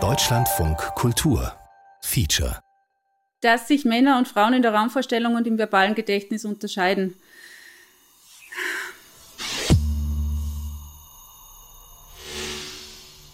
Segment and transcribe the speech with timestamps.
[0.00, 1.52] Deutschlandfunk Kultur
[2.02, 2.58] Feature
[3.40, 7.14] Dass sich Männer und Frauen in der Raumvorstellung und im verbalen Gedächtnis unterscheiden.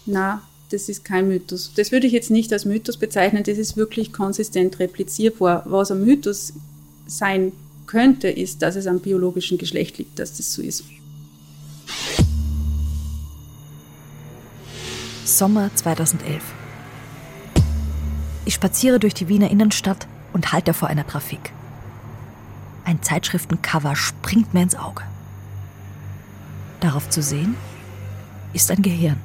[0.05, 1.73] Na, das ist kein Mythos.
[1.75, 5.63] Das würde ich jetzt nicht als Mythos bezeichnen, das ist wirklich konsistent replizierbar.
[5.65, 6.53] Was ein Mythos
[7.07, 7.51] sein
[7.87, 10.83] könnte, ist, dass es am biologischen Geschlecht liegt, dass das so ist.
[15.41, 16.43] Sommer 2011.
[18.45, 21.51] Ich spaziere durch die Wiener Innenstadt und halte vor einer Trafik.
[22.85, 25.01] Ein Zeitschriftencover springt mir ins Auge.
[26.79, 27.55] Darauf zu sehen
[28.53, 29.17] ist ein Gehirn.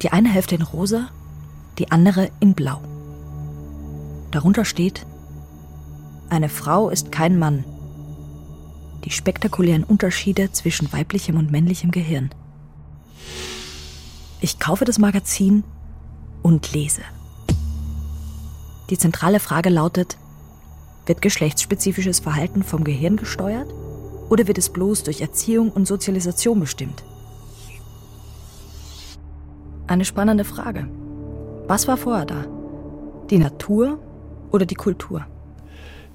[0.00, 1.10] Die eine Hälfte in rosa,
[1.76, 2.80] die andere in blau.
[4.30, 5.04] Darunter steht,
[6.30, 7.64] eine Frau ist kein Mann.
[9.04, 12.30] Die spektakulären Unterschiede zwischen weiblichem und männlichem Gehirn.
[14.44, 15.64] Ich kaufe das Magazin
[16.42, 17.00] und lese.
[18.90, 20.18] Die zentrale Frage lautet,
[21.06, 23.72] wird geschlechtsspezifisches Verhalten vom Gehirn gesteuert
[24.28, 27.04] oder wird es bloß durch Erziehung und Sozialisation bestimmt?
[29.86, 30.88] Eine spannende Frage.
[31.66, 32.44] Was war vorher da?
[33.30, 33.98] Die Natur
[34.50, 35.24] oder die Kultur?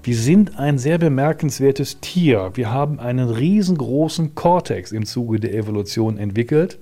[0.02, 2.52] Wir sind ein sehr bemerkenswertes Tier.
[2.54, 6.78] Wir haben einen riesengroßen Kortex im Zuge der Evolution entwickelt.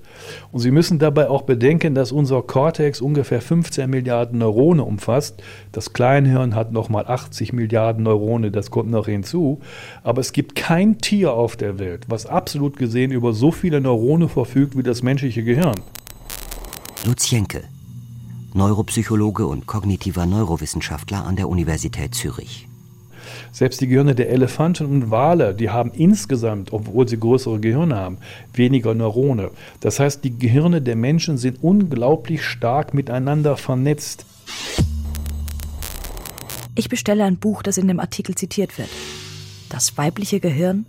[0.53, 5.43] Und Sie müssen dabei auch bedenken, dass unser Kortex ungefähr 15 Milliarden Neurone umfasst.
[5.73, 9.59] Das Kleinhirn hat nochmal 80 Milliarden Neurone, das kommt noch hinzu.
[10.01, 14.29] Aber es gibt kein Tier auf der Welt, was absolut gesehen über so viele Neurone
[14.29, 15.75] verfügt wie das menschliche Gehirn.
[17.05, 17.63] Lutz Jenke,
[18.53, 22.69] Neuropsychologe und kognitiver Neurowissenschaftler an der Universität Zürich.
[23.51, 28.17] Selbst die Gehirne der Elefanten und Wale, die haben insgesamt, obwohl sie größere Gehirne haben,
[28.53, 29.51] weniger Neurone.
[29.79, 34.25] Das heißt, die Gehirne der Menschen sind unglaublich stark miteinander vernetzt.
[36.75, 38.89] Ich bestelle ein Buch, das in dem Artikel zitiert wird.
[39.69, 40.85] Das weibliche Gehirn,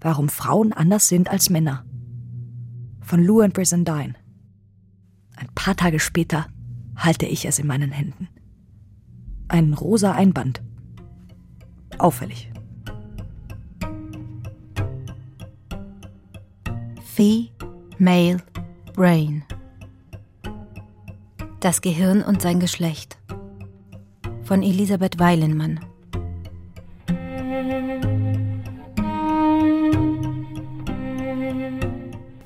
[0.00, 1.84] warum Frauen anders sind als Männer.
[3.00, 4.14] Von Lou and Brizendine.
[5.36, 6.46] Ein paar Tage später
[6.96, 8.28] halte ich es in meinen Händen.
[9.48, 10.62] Ein rosa Einband
[11.98, 12.50] auffällig.
[17.14, 18.38] Female
[18.94, 19.44] Brain.
[21.60, 23.18] Das Gehirn und sein Geschlecht.
[24.42, 25.80] Von Elisabeth Weilenmann.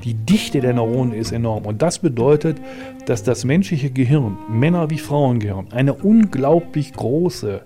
[0.05, 1.65] Die Dichte der Neuronen ist enorm.
[1.67, 2.61] Und das bedeutet,
[3.07, 7.65] dass das menschliche Gehirn, Männer- wie Frauengehirn, eine unglaublich große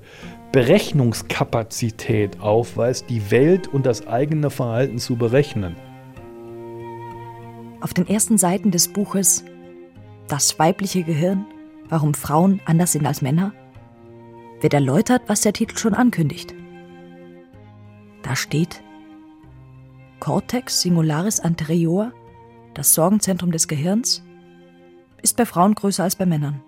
[0.52, 5.76] Berechnungskapazität aufweist, die Welt und das eigene Verhalten zu berechnen.
[7.80, 9.44] Auf den ersten Seiten des Buches
[10.26, 11.46] Das weibliche Gehirn,
[11.88, 13.52] warum Frauen anders sind als Männer,
[14.60, 16.54] wird erläutert, was der Titel schon ankündigt.
[18.22, 18.82] Da steht
[20.18, 22.12] Cortex singularis anterior,
[22.74, 24.22] das Sorgenzentrum des Gehirns,
[25.22, 26.62] ist bei Frauen größer als bei Männern.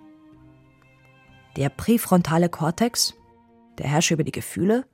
[1.56, 3.14] Der präfrontale Kortex,
[3.78, 4.86] der Herrscher über die Gefühle,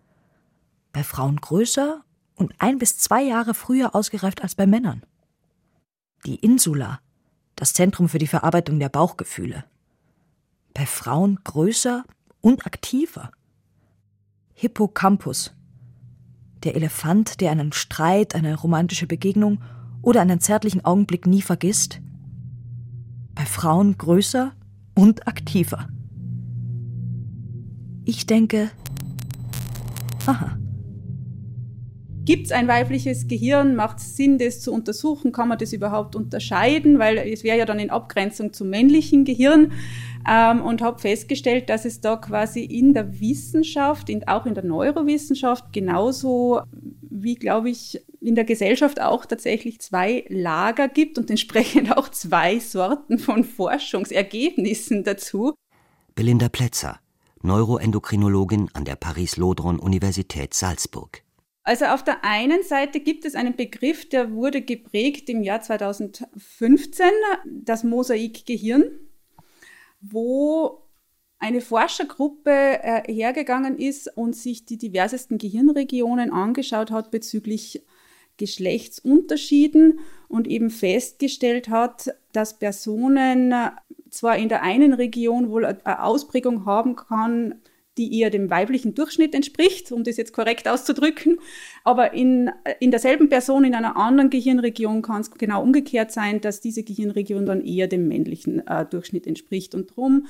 [0.93, 2.03] bei Frauen größer
[2.35, 5.03] und ein bis zwei Jahre früher ausgereift als bei Männern.
[6.27, 7.01] Die Insula,
[7.57, 9.65] das Zentrum für die Verarbeitung der Bauchgefühle,
[10.75, 12.05] bei Frauen größer
[12.41, 13.31] und aktiver.
[14.55, 15.55] Hippocampus,
[16.65, 19.63] der Elefant, der einen Streit, eine romantische Begegnung
[20.03, 22.01] oder einen zärtlichen Augenblick nie vergisst,
[23.35, 24.53] bei Frauen größer
[24.95, 25.89] und aktiver.
[28.09, 28.71] Ich denke,
[30.25, 30.59] aha.
[32.25, 33.77] Gibt es ein weibliches Gehirn?
[33.77, 35.31] Macht es Sinn, das zu untersuchen?
[35.31, 36.99] Kann man das überhaupt unterscheiden?
[36.99, 39.73] Weil es wäre ja dann in Abgrenzung zum männlichen Gehirn.
[40.27, 44.65] Ähm, und habe festgestellt, dass es da quasi in der Wissenschaft, in, auch in der
[44.65, 46.63] Neurowissenschaft, genauso
[47.03, 52.59] wie, glaube ich, in der Gesellschaft auch tatsächlich zwei Lager gibt und entsprechend auch zwei
[52.59, 55.53] Sorten von Forschungsergebnissen dazu.
[56.15, 57.01] Belinda Plätzer,
[57.43, 61.23] Neuroendokrinologin an der Paris-Lodron-Universität Salzburg.
[61.63, 67.07] Also auf der einen Seite gibt es einen Begriff, der wurde geprägt im Jahr 2015,
[67.45, 68.85] das Mosaikgehirn,
[70.01, 70.83] wo
[71.39, 77.85] eine Forschergruppe äh, hergegangen ist und sich die diversesten Gehirnregionen angeschaut hat bezüglich
[78.39, 83.53] Geschlechtsunterschieden und eben festgestellt hat, dass Personen
[84.09, 87.57] zwar in der einen Region wohl eine Ausprägung haben kann,
[87.99, 91.39] die eher dem weiblichen Durchschnitt entspricht, um das jetzt korrekt auszudrücken.
[91.85, 92.51] Aber in,
[92.81, 97.45] in derselben Person in einer anderen Gehirnregion kann es genau umgekehrt sein, dass diese Gehirnregion
[97.45, 99.75] dann eher dem männlichen äh, Durchschnitt entspricht.
[99.75, 100.27] Und darum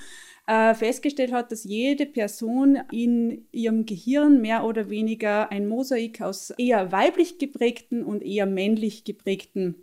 [0.49, 6.51] äh, festgestellt hat, dass jede Person in ihrem Gehirn mehr oder weniger ein Mosaik aus
[6.57, 9.75] eher weiblich geprägten und eher männlich geprägten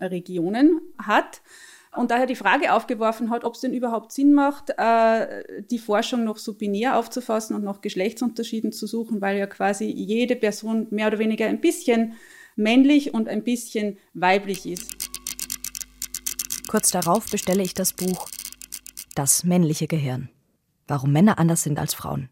[0.00, 1.42] Regionen hat
[1.94, 6.24] und daher die Frage aufgeworfen hat, ob es denn überhaupt Sinn macht, äh, die Forschung
[6.24, 11.08] noch so binär aufzufassen und nach Geschlechtsunterschieden zu suchen, weil ja quasi jede Person mehr
[11.08, 12.14] oder weniger ein bisschen
[12.56, 14.96] männlich und ein bisschen weiblich ist.
[16.68, 18.28] Kurz darauf bestelle ich das Buch
[19.14, 20.28] Das männliche Gehirn.
[20.86, 22.28] Warum Männer anders sind als Frauen.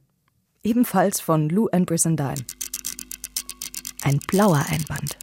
[0.62, 2.44] Ebenfalls von Lou and Brissendine.
[4.02, 5.18] Ein blauer Einband.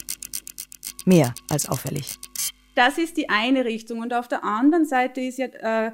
[1.05, 2.17] Mehr als auffällig.
[2.75, 3.99] Das ist die eine Richtung.
[3.99, 5.91] Und auf der anderen Seite ist ja äh,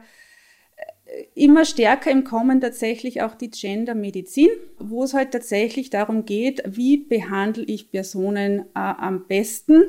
[1.36, 4.50] immer stärker im Kommen tatsächlich auch die Gendermedizin,
[4.80, 9.84] wo es halt tatsächlich darum geht, wie behandle ich Personen äh, am besten.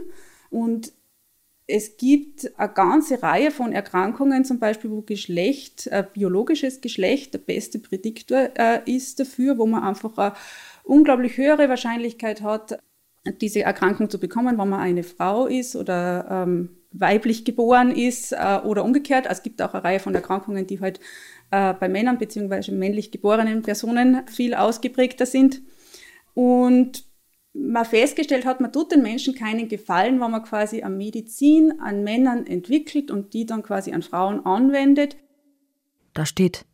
[0.51, 0.93] Und
[1.73, 7.39] es gibt eine ganze Reihe von Erkrankungen, zum Beispiel, wo Geschlecht, äh, biologisches Geschlecht der
[7.39, 10.35] beste Prädiktor äh, ist dafür, wo man einfach eine
[10.85, 12.79] unglaublich höhere Wahrscheinlichkeit hat,
[13.41, 18.59] diese Erkrankung zu bekommen, wenn man eine Frau ist oder ähm, weiblich geboren ist äh,
[18.65, 19.27] oder umgekehrt.
[19.31, 21.01] Es gibt auch eine Reihe von Erkrankungen, die halt
[21.53, 22.71] äh, bei Männern bzw.
[22.73, 25.63] männlich geborenen Personen viel ausgeprägter sind.
[26.35, 27.05] Und
[27.55, 32.03] man festgestellt hat, man tut den Menschen keinen Gefallen, wenn man quasi eine Medizin an
[32.03, 35.17] Männern entwickelt und die dann quasi an Frauen anwendet.
[36.15, 36.65] Da steht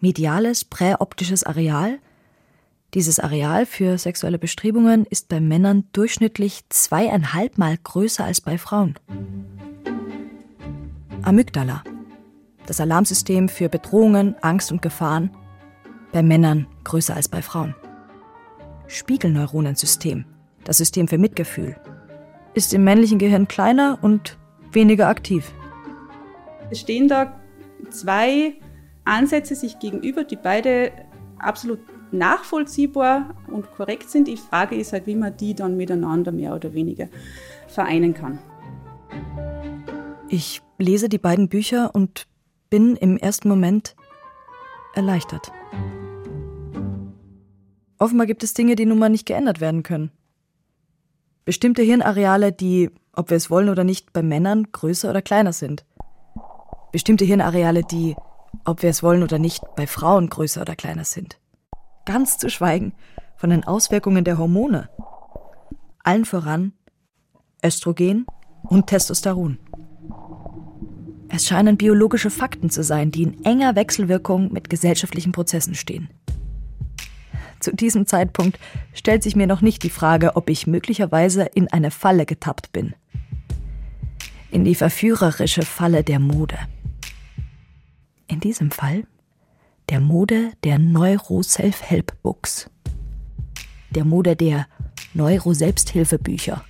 [0.00, 1.98] mediales präoptisches Areal.
[2.94, 8.96] Dieses Areal für sexuelle Bestrebungen ist bei Männern durchschnittlich zweieinhalb Mal größer als bei Frauen.
[11.22, 11.84] Amygdala,
[12.66, 15.30] das Alarmsystem für Bedrohungen, Angst und Gefahren,
[16.12, 17.74] bei Männern größer als bei Frauen.
[18.90, 20.24] Spiegelneuronensystem,
[20.64, 21.76] das System für Mitgefühl,
[22.54, 24.36] ist im männlichen Gehirn kleiner und
[24.72, 25.52] weniger aktiv.
[26.70, 27.40] Es stehen da
[27.90, 28.54] zwei
[29.04, 30.90] Ansätze sich gegenüber, die beide
[31.38, 31.78] absolut
[32.12, 34.26] nachvollziehbar und korrekt sind.
[34.26, 37.08] Die Frage ist halt, wie man die dann miteinander mehr oder weniger
[37.68, 38.40] vereinen kann.
[40.28, 42.26] Ich lese die beiden Bücher und
[42.70, 43.94] bin im ersten Moment
[44.94, 45.52] erleichtert.
[48.00, 50.10] Offenbar gibt es Dinge, die nun mal nicht geändert werden können.
[51.44, 55.84] Bestimmte Hirnareale, die, ob wir es wollen oder nicht, bei Männern größer oder kleiner sind.
[56.92, 58.16] Bestimmte Hirnareale, die,
[58.64, 61.38] ob wir es wollen oder nicht, bei Frauen größer oder kleiner sind.
[62.06, 62.94] Ganz zu schweigen
[63.36, 64.88] von den Auswirkungen der Hormone.
[66.02, 66.72] Allen voran
[67.62, 68.24] Östrogen
[68.62, 69.58] und Testosteron.
[71.28, 76.08] Es scheinen biologische Fakten zu sein, die in enger Wechselwirkung mit gesellschaftlichen Prozessen stehen.
[77.60, 78.58] Zu diesem Zeitpunkt
[78.94, 82.94] stellt sich mir noch nicht die Frage, ob ich möglicherweise in eine Falle getappt bin.
[84.50, 86.58] In die verführerische Falle der Mode.
[88.26, 89.04] In diesem Fall
[89.90, 92.70] der Mode der Neuro-Self-Help-Books.
[93.90, 94.66] Der Mode der
[95.12, 96.64] Neuro-Selbsthilfebücher.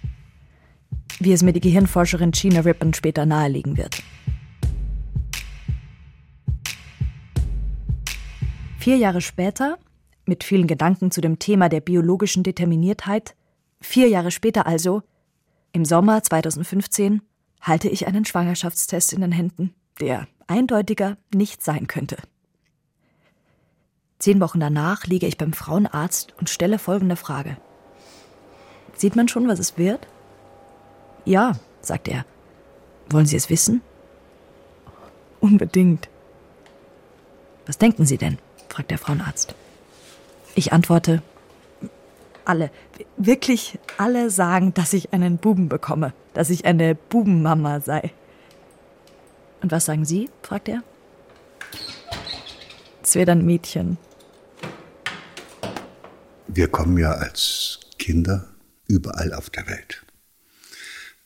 [1.21, 4.03] Wie es mir die Gehirnforscherin Gina Rippon später nahelegen wird.
[8.79, 9.79] Vier Jahre später
[10.27, 13.35] mit vielen Gedanken zu dem Thema der biologischen Determiniertheit.
[13.81, 15.03] Vier Jahre später also,
[15.73, 17.23] im Sommer 2015,
[17.61, 22.17] halte ich einen Schwangerschaftstest in den Händen, der eindeutiger nicht sein könnte.
[24.19, 27.57] Zehn Wochen danach liege ich beim Frauenarzt und stelle folgende Frage.
[28.95, 30.07] Sieht man schon, was es wird?
[31.25, 32.27] Ja, sagt er.
[33.09, 33.81] Wollen Sie es wissen?
[35.41, 36.09] Unbedingt.
[37.67, 38.39] Was denken Sie denn?
[38.69, 39.55] fragt der Frauenarzt.
[40.61, 41.23] Ich antworte,
[42.45, 42.71] alle,
[43.17, 48.13] wirklich alle sagen, dass ich einen Buben bekomme, dass ich eine Bubenmama sei.
[49.63, 50.29] Und was sagen Sie?
[50.43, 50.83] fragt er.
[53.03, 53.97] Es wäre dann Mädchen.
[56.47, 58.47] Wir kommen ja als Kinder
[58.87, 60.05] überall auf der Welt.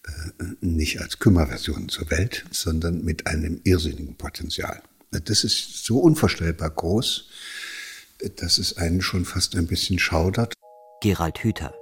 [0.07, 4.81] Äh, nicht als Kümmerversion zur Welt, sondern mit einem irrsinnigen Potenzial.
[5.11, 7.31] Das ist so unvorstellbar groß,
[8.31, 10.54] dass es einen schon fast ein bisschen schaudert.
[11.00, 11.75] Gerald Hüther,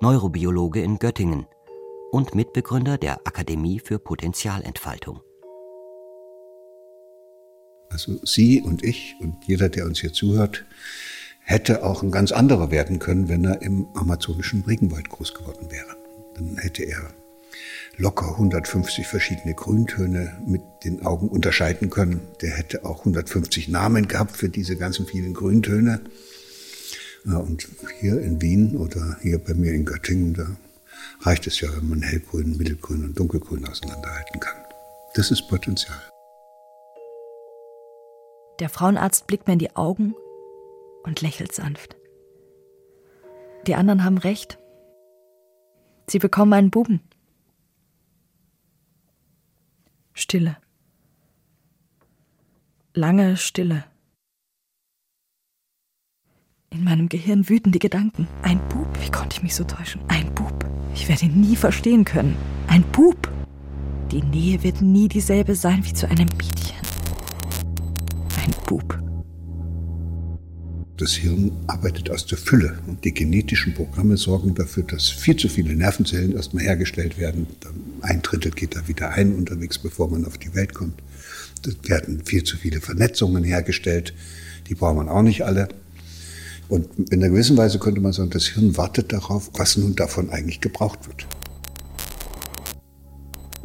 [0.00, 1.46] Neurobiologe in Göttingen
[2.10, 5.20] und Mitbegründer der Akademie für Potenzialentfaltung.
[7.90, 10.64] Also Sie und ich und jeder, der uns hier zuhört,
[11.40, 15.96] hätte auch ein ganz anderer werden können, wenn er im amazonischen Regenwald groß geworden wäre.
[16.34, 17.14] Dann hätte er
[17.96, 22.20] locker 150 verschiedene Grüntöne mit den Augen unterscheiden können.
[22.40, 26.00] Der hätte auch 150 Namen gehabt für diese ganzen vielen Grüntöne.
[27.24, 27.68] Und
[28.00, 30.56] hier in Wien oder hier bei mir in Göttingen, da
[31.20, 34.56] reicht es ja, wenn man hellgrün, mittelgrün und dunkelgrün auseinanderhalten kann.
[35.14, 35.98] Das ist Potenzial.
[38.60, 40.14] Der Frauenarzt blickt mir in die Augen
[41.04, 41.96] und lächelt sanft.
[43.66, 44.58] Die anderen haben recht.
[46.08, 47.08] Sie bekommen einen Buben.
[50.34, 50.56] Stille.
[52.92, 53.84] Lange Stille.
[56.70, 58.26] In meinem Gehirn wüten die Gedanken.
[58.42, 58.88] Ein Bub?
[59.00, 60.00] Wie konnte ich mich so täuschen?
[60.08, 60.68] Ein Bub.
[60.92, 62.34] Ich werde ihn nie verstehen können.
[62.66, 63.30] Ein Bub.
[64.10, 66.82] Die Nähe wird nie dieselbe sein wie zu einem Mädchen.
[68.36, 69.03] Ein Bub.
[70.96, 75.48] Das Hirn arbeitet aus der Fülle und die genetischen Programme sorgen dafür, dass viel zu
[75.48, 77.48] viele Nervenzellen erstmal hergestellt werden.
[78.00, 81.02] Ein Drittel geht da wieder ein unterwegs, bevor man auf die Welt kommt.
[81.66, 84.14] Es werden viel zu viele Vernetzungen hergestellt.
[84.68, 85.68] Die braucht man auch nicht alle.
[86.68, 90.30] Und in einer gewissen Weise könnte man sagen, das Hirn wartet darauf, was nun davon
[90.30, 91.26] eigentlich gebraucht wird.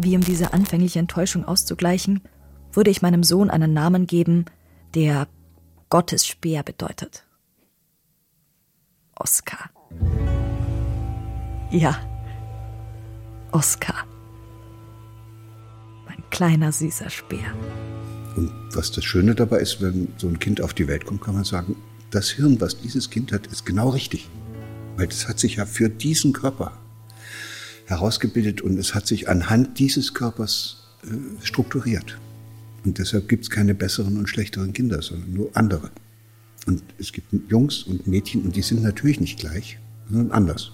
[0.02, 2.22] Wie um diese anfängliche Enttäuschung auszugleichen,
[2.74, 4.46] würde ich meinem Sohn einen Namen geben,
[4.96, 5.28] der
[5.90, 7.26] Gottes Speer bedeutet.
[9.16, 9.72] Oskar.
[11.72, 12.00] Ja,
[13.52, 14.06] Oskar.
[16.06, 17.56] Mein kleiner süßer Speer.
[18.36, 21.34] Und was das Schöne dabei ist, wenn so ein Kind auf die Welt kommt, kann
[21.34, 21.76] man sagen,
[22.12, 24.30] das Hirn, was dieses Kind hat, ist genau richtig.
[24.96, 26.78] Weil es hat sich ja für diesen Körper
[27.86, 32.20] herausgebildet und es hat sich anhand dieses Körpers äh, strukturiert.
[32.86, 35.92] Und deshalb gibt es keine besseren und schlechteren Kinder, sondern nur andere.
[36.66, 40.72] Und es gibt Jungs und Mädchen und die sind natürlich nicht gleich, sondern anders.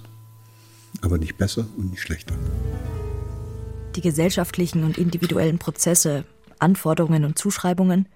[1.02, 2.36] Aber nicht besser und nicht schlechter.
[3.96, 6.26] Die gesellschaftlichen und individuellen Prozesse,
[6.60, 8.08] Anforderungen und Zuschreibungen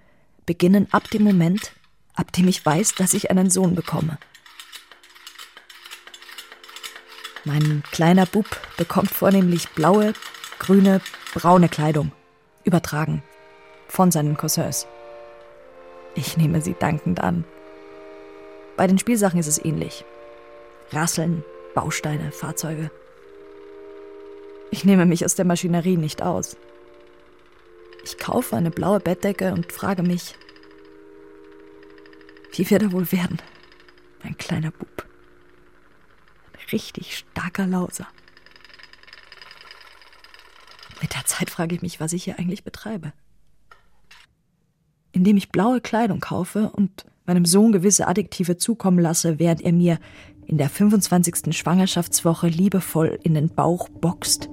[0.46, 1.72] beginnen ab dem Moment,
[2.14, 4.18] ab dem ich weiß, dass ich einen Sohn bekomme.
[7.44, 10.12] Mein kleiner Bub bekommt vornehmlich blaue,
[10.58, 11.00] grüne,
[11.32, 12.12] braune Kleidung,
[12.64, 13.22] übertragen
[13.90, 14.86] von seinen Cousins.
[16.14, 17.44] Ich nehme sie dankend an.
[18.76, 20.04] Bei den Spielsachen ist es ähnlich.
[20.92, 21.44] Rasseln,
[21.74, 22.90] Bausteine, Fahrzeuge.
[24.70, 26.56] Ich nehme mich aus der Maschinerie nicht aus.
[28.04, 30.34] Ich kaufe eine blaue Bettdecke und frage mich,
[32.52, 33.38] wie wird er wohl werden?
[34.22, 35.06] Mein kleiner Bub.
[36.52, 38.06] Ein richtig starker Lauser.
[41.02, 43.12] Mit der Zeit frage ich mich, was ich hier eigentlich betreibe
[45.20, 49.98] indem ich blaue Kleidung kaufe und meinem Sohn gewisse Adjektive zukommen lasse, während er mir
[50.46, 51.54] in der 25.
[51.54, 54.48] Schwangerschaftswoche liebevoll in den Bauch boxt.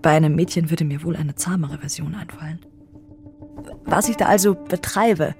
[0.00, 2.60] Bei einem Mädchen würde mir wohl eine zahmere Version einfallen.
[3.84, 5.34] Was ich da also betreibe,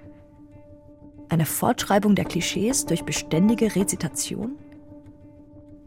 [1.29, 4.57] eine Fortschreibung der Klischees durch beständige Rezitation?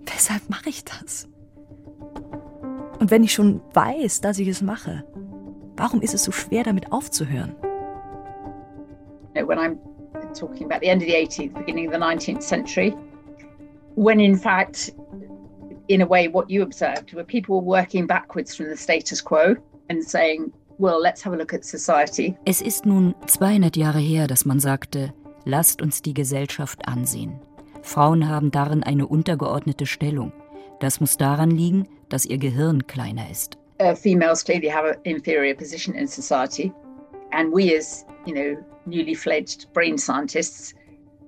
[0.05, 1.27] Weshalb mache ich das?
[3.01, 5.03] Und wenn ich schon weiß, dass ich es mache,
[5.75, 7.53] warum ist es so schwer, damit aufzuhören?
[9.35, 9.79] Know, when I'm
[10.33, 12.95] talking about the end of the 18th, beginning of the 19th century,
[13.95, 14.91] when in fact,
[15.87, 19.55] in a way, what you observed were people working backwards from the status quo
[19.89, 22.35] and saying, well, let's have a look at society.
[22.45, 25.13] Es ist nun 200 Jahre her, dass man sagte,
[25.45, 27.39] lasst uns die Gesellschaft ansehen.
[27.81, 30.33] Frauen haben darin eine untergeordnete Stellung.
[30.79, 33.57] Das muss daran liegen, dass ihr Gehirn kleiner ist.
[33.79, 36.71] Uh, females clearly have an inferior position in society,
[37.31, 40.73] and we as you know newly fledged brain scientists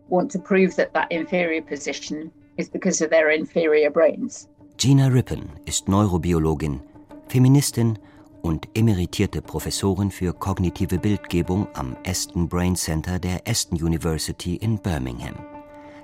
[0.09, 4.47] want to prove that that inferior position is because of their inferior brains.
[4.77, 6.81] Gina Rippon ist Neurobiologin,
[7.27, 7.97] Feministin
[8.41, 15.35] und emeritierte Professorin für kognitive Bildgebung am Aston Brain Center der Aston University in Birmingham.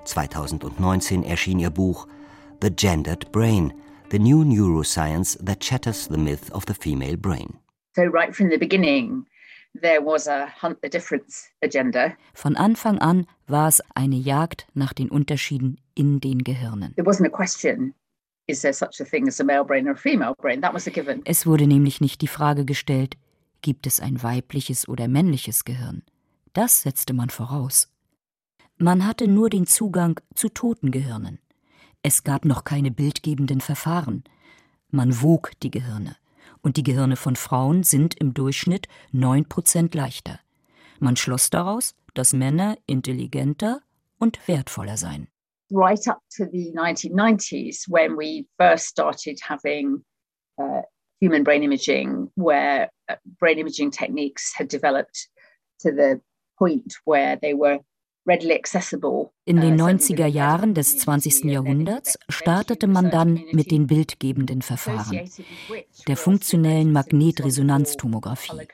[0.06, 2.08] 2019 erschien ihr Buch
[2.62, 3.74] The Gendered Brain:
[4.10, 7.60] The New Neuroscience That Shatters the Myth of the Female Brain.
[7.96, 9.26] So right from the beginning,
[9.80, 12.16] there was a hunt the difference agenda.
[12.34, 16.94] Von Anfang an war es eine Jagd nach den Unterschieden in den Gehirnen.
[16.96, 17.94] There wasn't a question.
[18.48, 20.62] Is there such a thing as a male brain or a female brain?
[20.62, 21.22] That was a given.
[21.26, 23.18] Es wurde nämlich nicht die Frage gestellt,
[23.62, 26.04] gibt es ein weibliches oder männliches Gehirn?
[26.54, 27.90] Das setzte man voraus.
[28.78, 31.40] Man hatte nur den Zugang zu toten Gehirnen.
[32.02, 34.24] Es gab noch keine bildgebenden Verfahren.
[34.90, 36.18] Man wog die Gehirne
[36.64, 40.40] und die Gehirne von Frauen sind im Durchschnitt 9% leichter.
[41.00, 43.82] Man schloss daraus, dass Männer intelligenter
[44.18, 45.28] und wertvoller seien.
[45.70, 50.04] Right up to the 1990s, when we first started having
[50.58, 50.82] uh,
[51.20, 55.30] human brain imaging, where uh, brain imaging techniques had developed
[55.80, 56.22] to the
[56.58, 57.80] point where they were
[58.26, 61.44] in den 90er uh, Jahren des 20.
[61.46, 65.30] Jahrhunderts startete man dann mit den bildgebenden Verfahren,
[66.08, 68.68] der funktionellen Magnetresonanztomographie.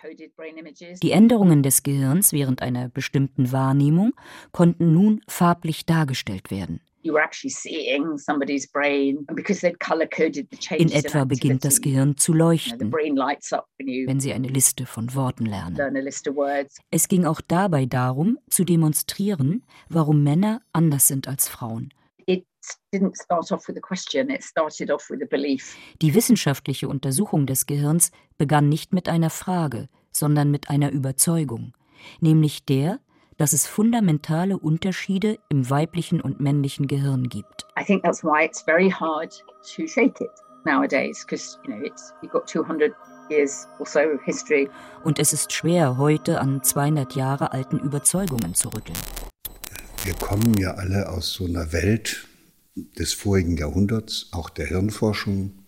[1.02, 4.14] Die Änderungen des Gehirns während einer bestimmten Wahrnehmung
[4.52, 6.82] konnten nun farblich dargestellt werden.
[7.02, 7.16] In
[10.92, 16.06] etwa beginnt das Gehirn zu leuchten, wenn Sie eine Liste von Worten lernen.
[16.92, 21.94] Es ging auch dabei darum, zu demonstrieren, warum Männer anders sind als Frauen.
[26.02, 31.74] Die wissenschaftliche Untersuchung des Gehirns begann nicht mit einer Frage, sondern mit einer Überzeugung,
[32.20, 33.00] nämlich der,
[33.40, 37.66] dass es fundamentale Unterschiede im weiblichen und männlichen Gehirn gibt.
[37.80, 39.32] I think that's why it's very hard
[39.76, 40.30] to shake it
[40.66, 42.94] nowadays because you know it's you've got 200
[43.30, 44.70] years or so of history.
[45.06, 48.98] Und es ist schwer heute an 200 Jahre alten Überzeugungen zu rütteln.
[50.04, 52.28] Wir kommen ja alle aus so einer Welt
[52.76, 55.64] des vorigen Jahrhunderts, auch der Hirnforschung,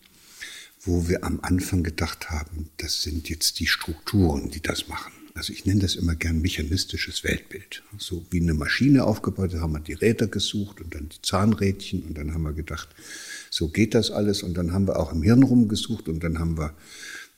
[0.82, 5.14] wo wir am Anfang gedacht haben, das sind jetzt die Strukturen, die das machen.
[5.34, 7.84] Also ich nenne das immer gern mechanistisches Weltbild.
[7.98, 12.04] So wie eine Maschine aufgebaut, da haben wir die Räder gesucht und dann die Zahnrädchen
[12.04, 12.90] und dann haben wir gedacht,
[13.50, 16.58] so geht das alles und dann haben wir auch im Hirn rumgesucht und dann haben
[16.58, 16.74] wir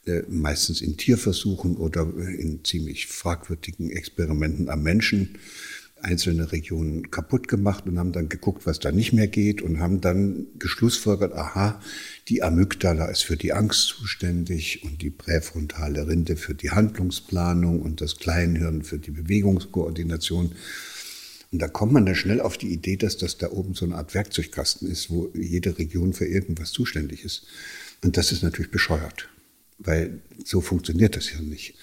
[0.06, 5.38] äh, meistens in Tierversuchen oder in ziemlich fragwürdigen Experimenten am Menschen
[6.04, 10.02] einzelne Regionen kaputt gemacht und haben dann geguckt, was da nicht mehr geht und haben
[10.02, 11.82] dann geschlussfolgert, aha,
[12.28, 18.02] die Amygdala ist für die Angst zuständig und die präfrontale Rinde für die Handlungsplanung und
[18.02, 20.54] das Kleinhirn für die Bewegungskoordination.
[21.52, 23.96] Und da kommt man dann schnell auf die Idee, dass das da oben so eine
[23.96, 27.46] Art Werkzeugkasten ist, wo jede Region für irgendwas zuständig ist.
[28.04, 29.30] Und das ist natürlich bescheuert,
[29.78, 31.76] weil so funktioniert das ja nicht.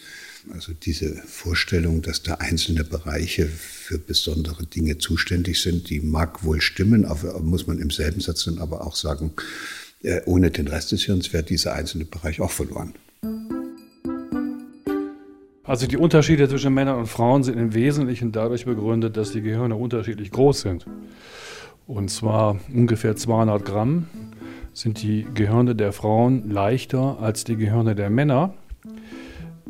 [0.54, 6.61] Also diese Vorstellung, dass da einzelne Bereiche für besondere Dinge zuständig sind, die mag wohl
[6.61, 9.32] stimmen, aber muss man im selben Satz dann aber auch sagen,
[10.02, 12.94] äh, ohne den Rest des Hirns wäre dieser einzelne Bereich auch verloren.
[15.62, 19.76] Also die Unterschiede zwischen Männern und Frauen sind im Wesentlichen dadurch begründet, dass die Gehirne
[19.76, 20.86] unterschiedlich groß sind.
[21.86, 24.06] Und zwar ungefähr 200 Gramm
[24.73, 28.54] sind die Gehirne der Frauen leichter als die Gehirne der Männer.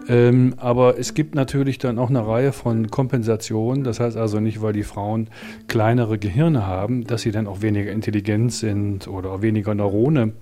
[0.09, 3.85] Ähm, aber es gibt natürlich dann auch eine Reihe von Kompensationen.
[3.85, 5.29] Das heißt also nicht, weil die Frauen
[5.69, 10.33] kleinere Gehirne haben, dass sie dann auch weniger intelligent sind oder weniger Neurone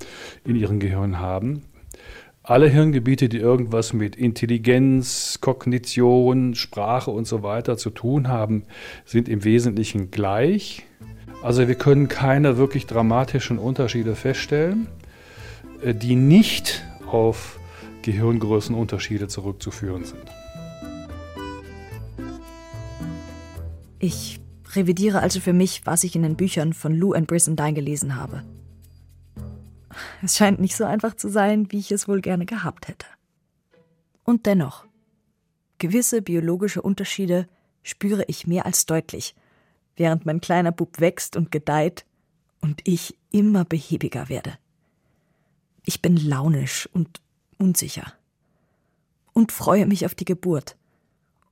[0.44, 1.62] in ihrem Gehirn haben.
[2.42, 8.64] Alle Hirngebiete, die irgendwas mit Intelligenz, Kognition, Sprache und so weiter zu tun haben,
[9.04, 10.86] sind im Wesentlichen gleich.
[11.42, 14.86] Also wir können keine wirklich dramatischen Unterschiede feststellen,
[15.82, 17.57] äh, die nicht auf
[18.08, 20.24] Gehirngrößenunterschiede zurückzuführen sind.
[23.98, 24.40] Ich
[24.72, 28.44] revidiere also für mich, was ich in den Büchern von Lou and Brissendine gelesen habe.
[30.22, 33.06] Es scheint nicht so einfach zu sein, wie ich es wohl gerne gehabt hätte.
[34.24, 34.86] Und dennoch,
[35.76, 37.46] gewisse biologische Unterschiede
[37.82, 39.34] spüre ich mehr als deutlich,
[39.96, 42.06] während mein kleiner Bub wächst und gedeiht
[42.62, 44.54] und ich immer behäbiger werde.
[45.84, 47.20] Ich bin launisch und
[47.58, 48.12] unsicher
[49.32, 50.76] und freue mich auf die Geburt,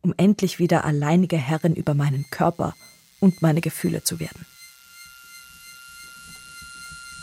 [0.03, 2.75] um endlich wieder alleinige Herrin über meinen Körper
[3.21, 4.47] und meine Gefühle zu werden.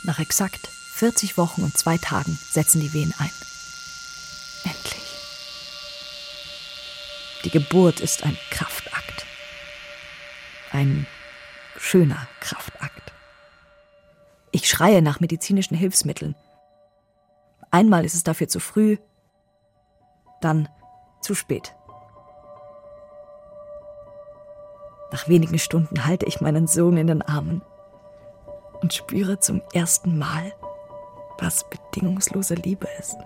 [0.03, 3.31] Nach exakt 40 Wochen und zwei Tagen setzen die Wehen ein.
[4.63, 5.03] Endlich.
[7.45, 9.25] Die Geburt ist ein Kraftakt.
[10.71, 11.07] Ein
[11.77, 13.11] schöner Kraftakt.
[14.51, 16.35] Ich schreie nach medizinischen Hilfsmitteln,
[17.73, 18.97] Einmal ist es dafür zu früh,
[20.41, 20.69] dann
[21.21, 21.73] zu spät.
[25.11, 27.63] Nach wenigen Stunden halte ich meinen Sohn in den Armen
[28.83, 30.53] und spüre zum ersten Mal,
[31.39, 33.17] was bedingungslose Liebe ist.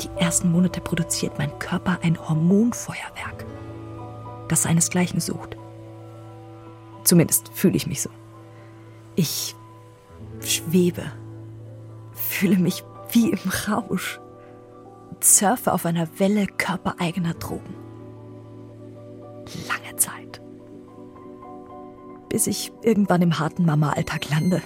[0.00, 3.44] Die ersten Monate produziert mein Körper ein Hormonfeuerwerk,
[4.48, 5.54] das seinesgleichen sucht.
[7.04, 8.08] Zumindest fühle ich mich so.
[9.16, 9.54] Ich
[10.46, 11.10] schwebe,
[12.12, 14.20] fühle mich wie im Rausch,
[15.20, 17.74] surfe auf einer Welle körpereigener Drogen.
[19.68, 20.40] Lange Zeit.
[22.28, 24.62] Bis ich irgendwann im harten Mama-Alltag lande.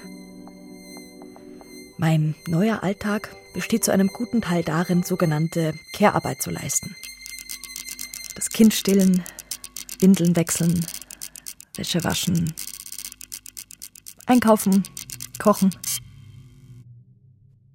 [1.99, 6.95] Mein neuer Alltag besteht zu einem guten Teil darin, sogenannte Care-Arbeit zu leisten.
[8.35, 9.25] Das Kind stillen,
[10.01, 10.85] Windeln wechseln,
[11.75, 12.53] Wäsche waschen,
[14.27, 14.83] einkaufen,
[15.39, 15.71] kochen.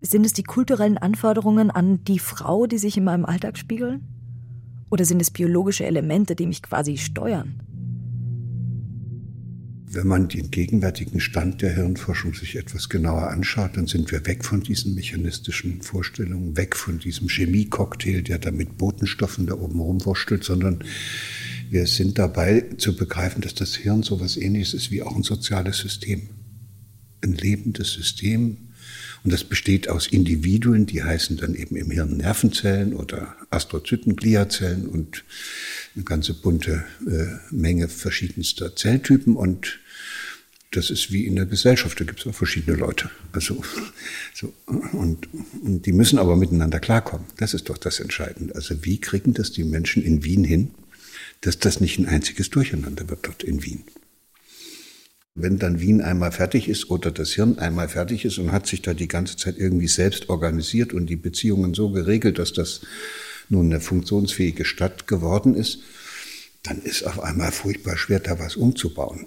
[0.02, 4.08] Sind es die kulturellen Anforderungen an die Frau, die sich in meinem Alltag spiegeln?
[4.89, 7.62] Oder sind es biologische Elemente, die mich quasi steuern?
[9.93, 14.45] Wenn man den gegenwärtigen Stand der Hirnforschung sich etwas genauer anschaut, dann sind wir weg
[14.45, 20.45] von diesen mechanistischen Vorstellungen, weg von diesem Chemiecocktail, der da mit Botenstoffen da oben rumwurschtelt,
[20.45, 20.82] sondern
[21.69, 25.24] wir sind dabei zu begreifen, dass das Hirn so etwas ähnliches ist wie auch ein
[25.24, 26.30] soziales System.
[27.24, 28.58] Ein lebendes System.
[29.24, 35.24] Und das besteht aus Individuen, die heißen dann eben im Hirn Nervenzellen oder Astrozytengliazellen und
[35.96, 39.80] eine ganze bunte äh, Menge verschiedenster Zelltypen und
[40.72, 43.10] das ist wie in der Gesellschaft, da gibt es auch verschiedene Leute.
[43.34, 43.62] Also,
[44.34, 45.28] so, und,
[45.62, 47.28] und die müssen aber miteinander klarkommen.
[47.38, 48.56] Das ist doch das Entscheidende.
[48.56, 50.72] Also wie kriegen das die Menschen in Wien hin,
[51.42, 53.84] dass das nicht ein einziges Durcheinander wird dort in Wien?
[55.34, 58.82] Wenn dann Wien einmal fertig ist oder das Hirn einmal fertig ist und hat sich
[58.82, 62.82] da die ganze Zeit irgendwie selbst organisiert und die Beziehungen so geregelt, dass das
[63.48, 65.80] nun eine funktionsfähige Stadt geworden ist,
[66.63, 69.26] dann ist auf einmal furchtbar schwer, da was umzubauen.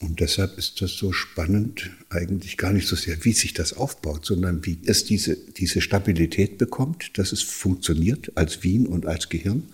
[0.00, 4.24] Und deshalb ist das so spannend, eigentlich gar nicht so sehr, wie sich das aufbaut,
[4.24, 9.64] sondern wie es diese, diese Stabilität bekommt, dass es funktioniert als Wien und als Gehirn.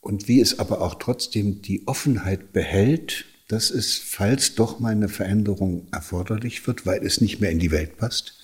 [0.00, 5.08] Und wie es aber auch trotzdem die Offenheit behält, dass es, falls doch mal eine
[5.08, 8.38] Veränderung erforderlich wird, weil es nicht mehr in die Welt passt,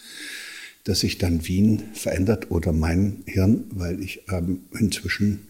[0.84, 5.48] dass sich dann Wien verändert oder mein Hirn, weil ich ähm, inzwischen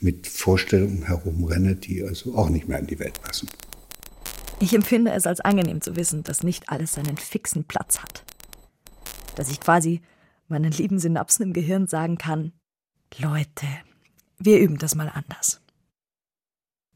[0.00, 3.48] mit Vorstellungen herumrenne, die also auch nicht mehr in die Welt passen.
[4.60, 8.24] Ich empfinde es als angenehm zu wissen, dass nicht alles seinen fixen Platz hat.
[9.34, 10.00] Dass ich quasi
[10.48, 12.52] meinen lieben Synapsen im Gehirn sagen kann,
[13.18, 13.66] Leute,
[14.38, 15.60] wir üben das mal anders.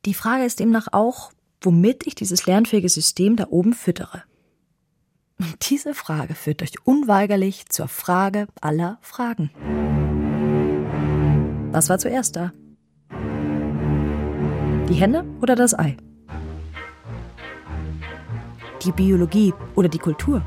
[0.07, 4.23] Die Frage ist demnach auch, womit ich dieses lernfähige System da oben füttere.
[5.39, 9.51] Und diese Frage führt euch unweigerlich zur Frage aller Fragen.
[11.73, 12.53] Was war zuerst da?
[14.89, 15.97] Die Henne oder das Ei?
[18.83, 20.43] Die Biologie oder die Kultur?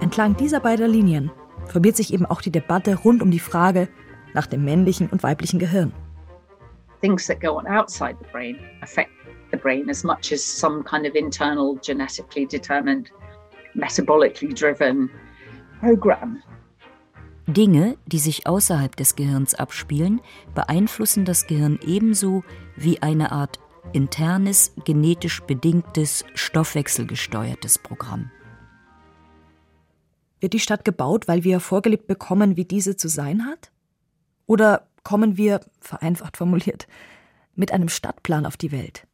[0.00, 1.30] Entlang dieser beiden Linien
[1.68, 3.88] formiert sich eben auch die Debatte rund um die Frage
[4.34, 5.92] nach dem männlichen und weiblichen Gehirn.
[7.00, 9.10] Things that go on outside the brain affect
[9.50, 13.10] the brain as much as some kind of internal, genetically determined,
[13.74, 15.10] metabolically driven
[15.80, 16.42] program.
[17.46, 20.20] Dinge, die sich außerhalb des Gehirns abspielen,
[20.54, 22.44] beeinflussen das Gehirn ebenso
[22.76, 23.58] wie eine Art
[23.92, 28.30] internes, genetisch bedingtes, stoffwechselgesteuertes Programm.
[30.40, 33.70] Wird die Stadt gebaut, weil wir vorgelebt bekommen, wie diese zu sein hat?
[34.46, 36.86] Oder kommen wir, vereinfacht formuliert,
[37.54, 39.06] mit einem Stadtplan auf die Welt?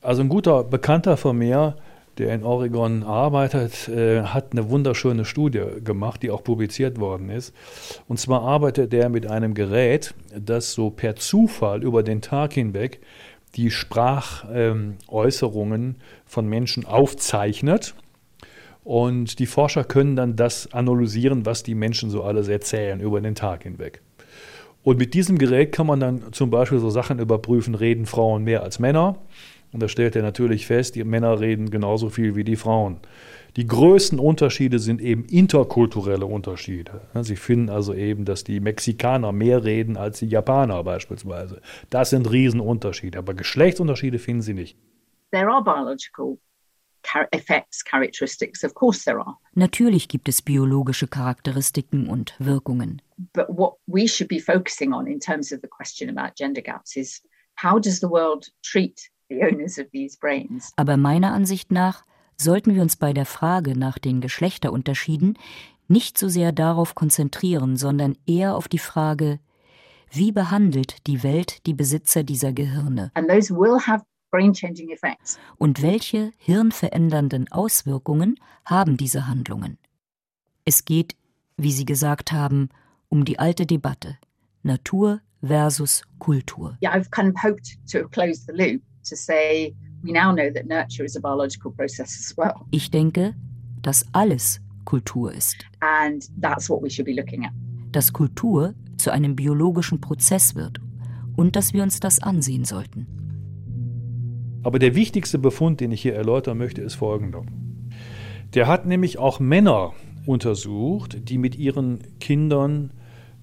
[0.00, 1.76] Also ein guter Bekannter von mir,
[2.18, 7.54] der in Oregon arbeitet, äh, hat eine wunderschöne Studie gemacht, die auch publiziert worden ist.
[8.06, 13.00] Und zwar arbeitet er mit einem Gerät, das so per Zufall über den Tag hinweg
[13.54, 15.96] die Sprachäußerungen ähm,
[16.26, 17.94] von Menschen aufzeichnet.
[18.84, 23.34] Und die Forscher können dann das analysieren, was die Menschen so alles erzählen über den
[23.34, 24.00] Tag hinweg.
[24.82, 28.62] Und mit diesem Gerät kann man dann zum Beispiel so Sachen überprüfen, reden Frauen mehr
[28.62, 29.16] als Männer
[29.72, 32.98] und da stellt er natürlich fest, die Männer reden genauso viel wie die Frauen.
[33.56, 37.00] Die größten Unterschiede sind eben interkulturelle Unterschiede.
[37.22, 41.60] Sie finden also eben, dass die Mexikaner mehr reden als die Japaner beispielsweise.
[41.90, 43.18] Das sind Riesenunterschiede.
[43.18, 44.78] Aber Geschlechtsunterschiede finden Sie nicht.
[45.32, 46.38] There are biological
[49.54, 53.02] Natürlich gibt es biologische Charakteristiken und Wirkungen.
[53.32, 56.96] But what we should be focusing on in terms of the question about gender gaps
[56.96, 57.22] is
[57.60, 59.10] how does the world treat
[60.76, 62.04] aber meiner Ansicht nach
[62.36, 65.38] sollten wir uns bei der Frage nach den Geschlechterunterschieden
[65.88, 69.40] nicht so sehr darauf konzentrieren, sondern eher auf die Frage,
[70.10, 73.10] wie behandelt die Welt die Besitzer dieser Gehirne?
[74.30, 79.78] Und welche hirnverändernden Auswirkungen haben diese Handlungen?
[80.64, 81.16] Es geht,
[81.56, 82.68] wie Sie gesagt haben,
[83.08, 84.18] um die alte Debatte
[84.62, 86.76] Natur versus Kultur.
[86.82, 90.50] Yeah, I've kind of hoped to have closed the loop to say we now know
[90.52, 92.66] that nurture is a biological process as well.
[92.70, 93.34] Ich denke,
[93.82, 95.64] dass alles Kultur ist.
[95.80, 97.52] And that's what we should be looking at.
[97.92, 100.80] Dass Kultur zu einem biologischen Prozess wird
[101.36, 103.06] und dass wir uns das ansehen sollten.
[104.62, 107.44] Aber der wichtigste Befund, den ich hier erläutern möchte, ist folgender.
[108.54, 109.92] Der hat nämlich auch Männer
[110.26, 112.92] untersucht, die mit ihren Kindern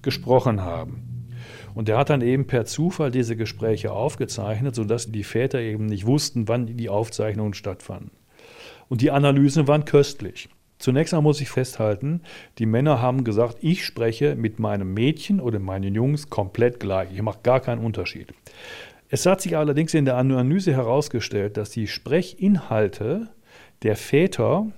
[0.02, 1.28] gesprochen haben.
[1.74, 6.06] Und er hat dann eben per Zufall diese Gespräche aufgezeichnet, sodass die Väter eben nicht
[6.06, 8.10] wussten, wann die Aufzeichnungen stattfanden.
[8.88, 10.48] Und die Analysen waren köstlich.
[10.78, 12.20] Zunächst einmal muss ich festhalten,
[12.58, 17.08] die Männer haben gesagt, ich spreche mit meinem Mädchen oder meinen Jungs komplett gleich.
[17.12, 18.32] Ich mache gar keinen Unterschied.
[19.16, 23.30] Es hat sich allerdings in der Analyse herausgestellt, dass die Sprechinhalte
[23.82, 24.70] der Väter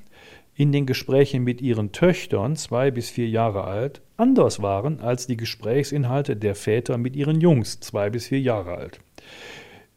[0.54, 5.36] in den Gesprächen mit ihren Töchtern, zwei bis vier Jahre alt, anders waren als die
[5.36, 9.00] Gesprächsinhalte der Väter mit ihren Jungs, zwei bis vier Jahre alt.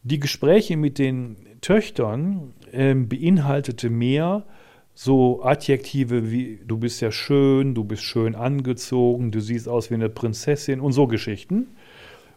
[0.02, 4.44] Die Gespräche mit den Töchtern äh, beinhaltete mehr
[4.92, 9.94] so Adjektive wie du bist ja schön, du bist schön angezogen, du siehst aus wie
[9.94, 11.68] eine Prinzessin und so Geschichten.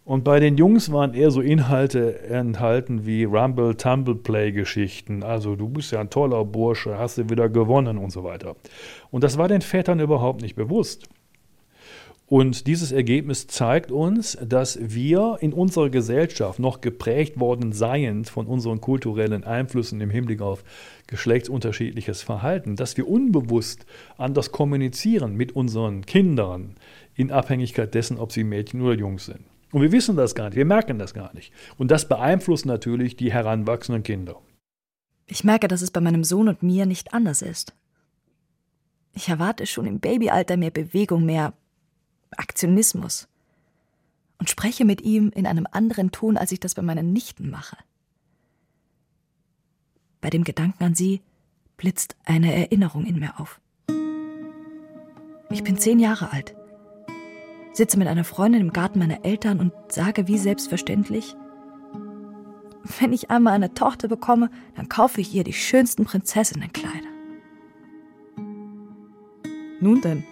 [0.05, 5.23] Und bei den Jungs waren eher so Inhalte enthalten wie Rumble Tumble Play Geschichten.
[5.23, 8.55] Also du bist ja ein toller Bursche, hast du wieder gewonnen und so weiter.
[9.09, 11.09] Und das war den Vätern überhaupt nicht bewusst.
[12.27, 18.45] Und dieses Ergebnis zeigt uns, dass wir in unserer Gesellschaft noch geprägt worden seien von
[18.45, 20.63] unseren kulturellen Einflüssen im Hinblick auf
[21.07, 23.87] geschlechtsunterschiedliches Verhalten, dass wir unbewusst
[24.17, 26.75] anders kommunizieren mit unseren Kindern
[27.15, 29.41] in Abhängigkeit dessen, ob sie Mädchen oder Jungs sind.
[29.71, 31.51] Und wir wissen das gar nicht, wir merken das gar nicht.
[31.77, 34.41] Und das beeinflusst natürlich die heranwachsenden Kinder.
[35.27, 37.73] Ich merke, dass es bei meinem Sohn und mir nicht anders ist.
[39.13, 41.53] Ich erwarte schon im Babyalter mehr Bewegung, mehr
[42.31, 43.27] Aktionismus
[44.37, 47.77] und spreche mit ihm in einem anderen Ton, als ich das bei meinen Nichten mache.
[50.21, 51.21] Bei dem Gedanken an sie
[51.77, 53.59] blitzt eine Erinnerung in mir auf.
[55.49, 56.55] Ich bin zehn Jahre alt,
[57.75, 61.35] sitze mit einer Freundin im Garten meiner Eltern und sage wie selbstverständlich,
[62.99, 67.09] wenn ich einmal eine Tochter bekomme, dann kaufe ich ihr die schönsten Prinzessinnenkleider.
[69.81, 70.23] Nun denn,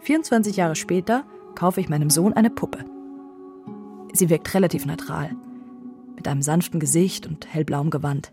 [0.00, 1.24] 24 Jahre später
[1.54, 2.84] kaufe ich meinem Sohn eine Puppe.
[4.12, 5.34] Sie wirkt relativ neutral,
[6.14, 8.32] mit einem sanften Gesicht und hellblauem Gewand.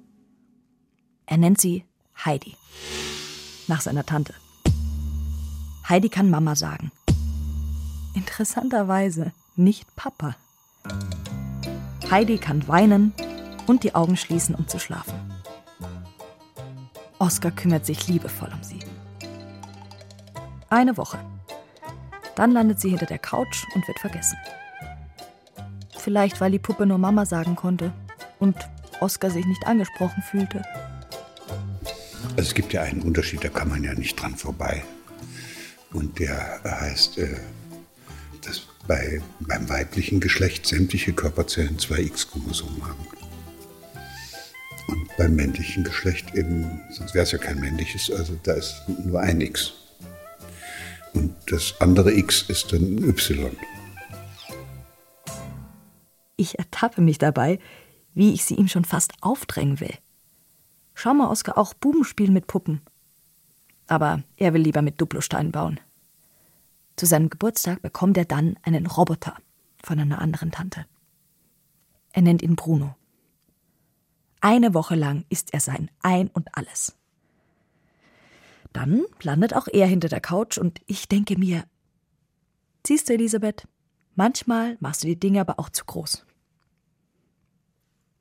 [1.25, 1.85] Er nennt sie
[2.23, 2.55] Heidi,
[3.67, 4.33] nach seiner Tante.
[5.89, 6.91] Heidi kann Mama sagen.
[8.13, 10.35] Interessanterweise nicht Papa.
[12.09, 13.13] Heidi kann weinen
[13.67, 15.13] und die Augen schließen, um zu schlafen.
[17.19, 18.79] Oskar kümmert sich liebevoll um sie.
[20.69, 21.19] Eine Woche.
[22.35, 24.37] Dann landet sie hinter der Couch und wird vergessen.
[25.97, 27.93] Vielleicht, weil die Puppe nur Mama sagen konnte
[28.39, 28.55] und
[28.99, 30.63] Oskar sich nicht angesprochen fühlte.
[32.37, 34.83] Also es gibt ja einen Unterschied, da kann man ja nicht dran vorbei.
[35.93, 37.37] Und der heißt, äh,
[38.41, 43.07] dass bei, beim weiblichen Geschlecht sämtliche Körperzellen zwei X-Chromosomen haben.
[44.87, 49.19] Und beim männlichen Geschlecht eben, sonst wäre es ja kein männliches, also da ist nur
[49.19, 49.73] ein X.
[51.13, 53.55] Und das andere X ist dann Y.
[56.35, 57.59] Ich ertappe mich dabei,
[58.13, 59.93] wie ich sie ihm schon fast aufdrängen will.
[60.93, 62.81] Schau mal, Oskar, auch Buben spielen mit Puppen.
[63.87, 65.79] Aber er will lieber mit Duplosteinen bauen.
[66.95, 69.35] Zu seinem Geburtstag bekommt er dann einen Roboter
[69.83, 70.85] von einer anderen Tante.
[72.13, 72.95] Er nennt ihn Bruno.
[74.41, 76.95] Eine Woche lang ist er sein Ein und alles.
[78.73, 81.63] Dann landet auch er hinter der Couch und ich denke mir,
[82.85, 83.67] siehst du, Elisabeth,
[84.15, 86.25] manchmal machst du die Dinge aber auch zu groß.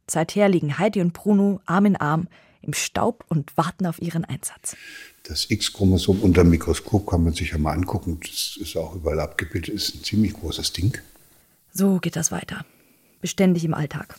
[0.09, 2.29] Seither liegen Heidi und Bruno Arm in Arm
[2.63, 4.77] im Staub und warten auf ihren Einsatz.
[5.25, 8.19] Das X-Chromosom unter dem Mikroskop kann man sich ja mal angucken.
[8.21, 9.75] Das ist auch überall abgebildet.
[9.75, 10.97] Ist ein ziemlich großes Ding.
[11.73, 12.65] So geht das weiter.
[13.21, 14.17] Beständig im Alltag.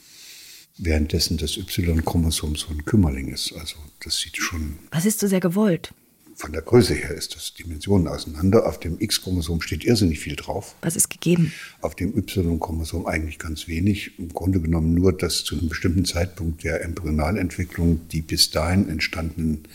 [0.77, 3.53] Währenddessen das Y-Chromosom so ein Kümmerling ist.
[3.53, 4.79] Also das sieht schon.
[4.91, 5.93] Was ist so sehr gewollt?
[6.35, 8.65] Von der Größe her ist das Dimensionen auseinander.
[8.65, 10.75] Auf dem X-Chromosom steht irrsinnig viel drauf.
[10.81, 11.53] Was ist gegeben?
[11.81, 14.17] Auf dem Y-Chromosom eigentlich ganz wenig.
[14.17, 19.67] Im Grunde genommen nur, dass zu einem bestimmten Zeitpunkt der Embryonalentwicklung die bis dahin entstandenen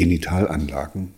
[0.00, 1.12] Genitalanlagen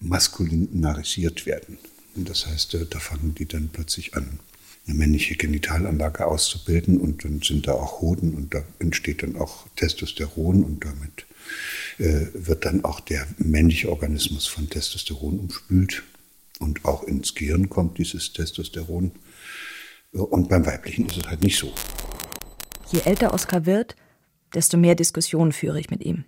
[0.00, 1.78] maskulin werden.
[2.16, 4.40] Und das heißt, äh, da fangen die dann plötzlich an,
[4.84, 9.68] eine männliche Genitalanlage auszubilden und dann sind da auch Hoden und da entsteht dann auch
[9.76, 11.26] Testosteron und damit
[11.98, 16.02] äh, wird dann auch der männliche Organismus von Testosteron umspült
[16.58, 19.12] und auch ins Gehirn kommt dieses Testosteron.
[20.10, 21.72] Und beim weiblichen ist es halt nicht so.
[22.90, 23.94] Je älter Oskar wird,
[24.52, 26.24] desto mehr Diskussionen führe ich mit ihm.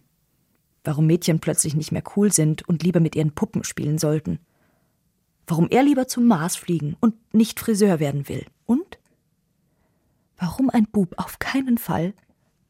[0.87, 4.39] Warum Mädchen plötzlich nicht mehr cool sind und lieber mit ihren Puppen spielen sollten.
[5.49, 8.47] Warum er lieber zum Mars fliegen und nicht Friseur werden will.
[8.67, 8.99] Und
[10.39, 12.15] warum ein Bub auf keinen Fall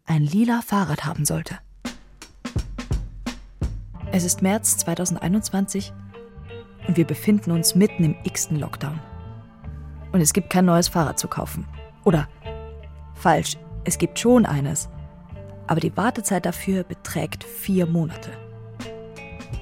[0.06, 1.58] ein lila Fahrrad haben sollte.
[4.12, 5.92] Es ist März 2021
[6.88, 8.98] und wir befinden uns mitten im x-ten Lockdown.
[10.12, 11.66] Und es gibt kein neues Fahrrad zu kaufen.
[12.04, 12.28] Oder
[13.14, 14.88] falsch, es gibt schon eines,
[15.66, 18.30] aber die Wartezeit dafür beträgt vier Monate.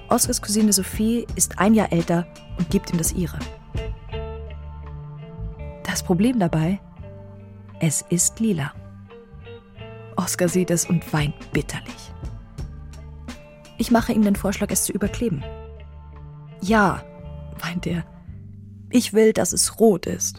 [0.09, 2.27] Oscars Cousine Sophie ist ein Jahr älter
[2.59, 3.39] und gibt ihm das ihre.
[5.83, 6.81] Das Problem dabei,
[7.81, 8.73] es ist lila.
[10.17, 12.13] Oscar sieht es und weint bitterlich.
[13.79, 15.45] Ich mache ihm den Vorschlag, es zu überkleben.
[16.61, 17.03] Ja,
[17.61, 18.05] weint er.
[18.91, 20.39] Ich will, dass es rot ist.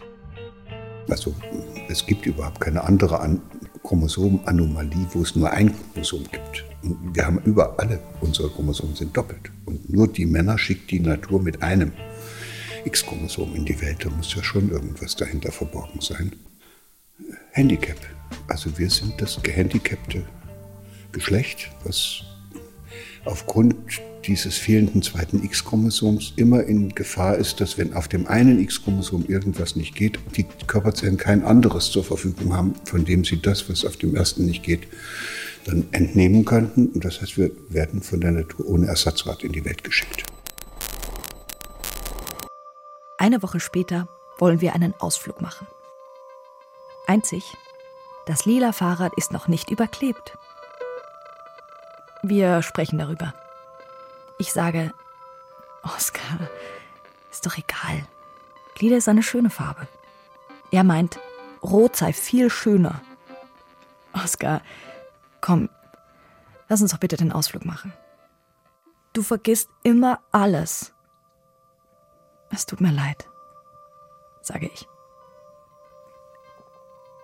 [1.08, 1.34] Also,
[1.88, 3.42] es gibt überhaupt keine andere An
[3.86, 6.64] Chromosomenanomalie, wo es nur ein Chromosom gibt.
[6.82, 9.50] Und wir haben über alle unsere Chromosomen sind doppelt.
[9.64, 11.92] Und nur die Männer schickt die Natur mit einem
[12.84, 14.04] X-Chromosom in die Welt.
[14.04, 16.32] Da muss ja schon irgendwas dahinter verborgen sein.
[17.52, 17.98] Handicap.
[18.48, 20.24] Also wir sind das gehandicapte
[21.12, 22.22] Geschlecht, was
[23.24, 23.76] aufgrund
[24.26, 29.76] dieses fehlenden zweiten X-Chromosoms immer in Gefahr ist, dass wenn auf dem einen X-Chromosom irgendwas
[29.76, 33.96] nicht geht, die Körperzellen kein anderes zur Verfügung haben, von dem sie das, was auf
[33.96, 34.88] dem ersten nicht geht,
[35.64, 36.88] dann entnehmen könnten.
[36.88, 40.24] Und das heißt, wir werden von der Natur ohne Ersatzrad in die Welt geschickt.
[43.18, 44.08] Eine Woche später
[44.38, 45.66] wollen wir einen Ausflug machen.
[47.06, 47.44] Einzig,
[48.26, 50.36] das lila Fahrrad ist noch nicht überklebt.
[52.22, 53.34] Wir sprechen darüber.
[54.38, 54.92] Ich sage,
[55.82, 56.48] Oskar,
[57.30, 58.06] ist doch egal.
[58.78, 59.88] Lila ist eine schöne Farbe.
[60.70, 61.18] Er meint,
[61.62, 63.00] Rot sei viel schöner.
[64.12, 64.60] Oskar,
[65.40, 65.70] komm,
[66.68, 67.92] lass uns doch bitte den Ausflug machen.
[69.12, 70.92] Du vergisst immer alles.
[72.50, 73.28] Es tut mir leid,
[74.42, 74.86] sage ich.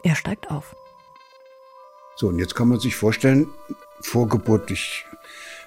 [0.02, 0.74] Er steigt auf.
[2.16, 3.48] So, und jetzt kann man sich vorstellen,
[4.00, 5.04] vorgeburtlich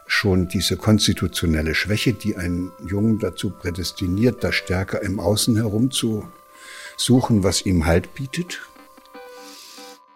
[0.08, 6.28] schon diese konstitutionelle Schwäche, die einen Jungen dazu prädestiniert, da stärker im Außen herum zu
[6.98, 8.62] suchen, was ihm Halt bietet.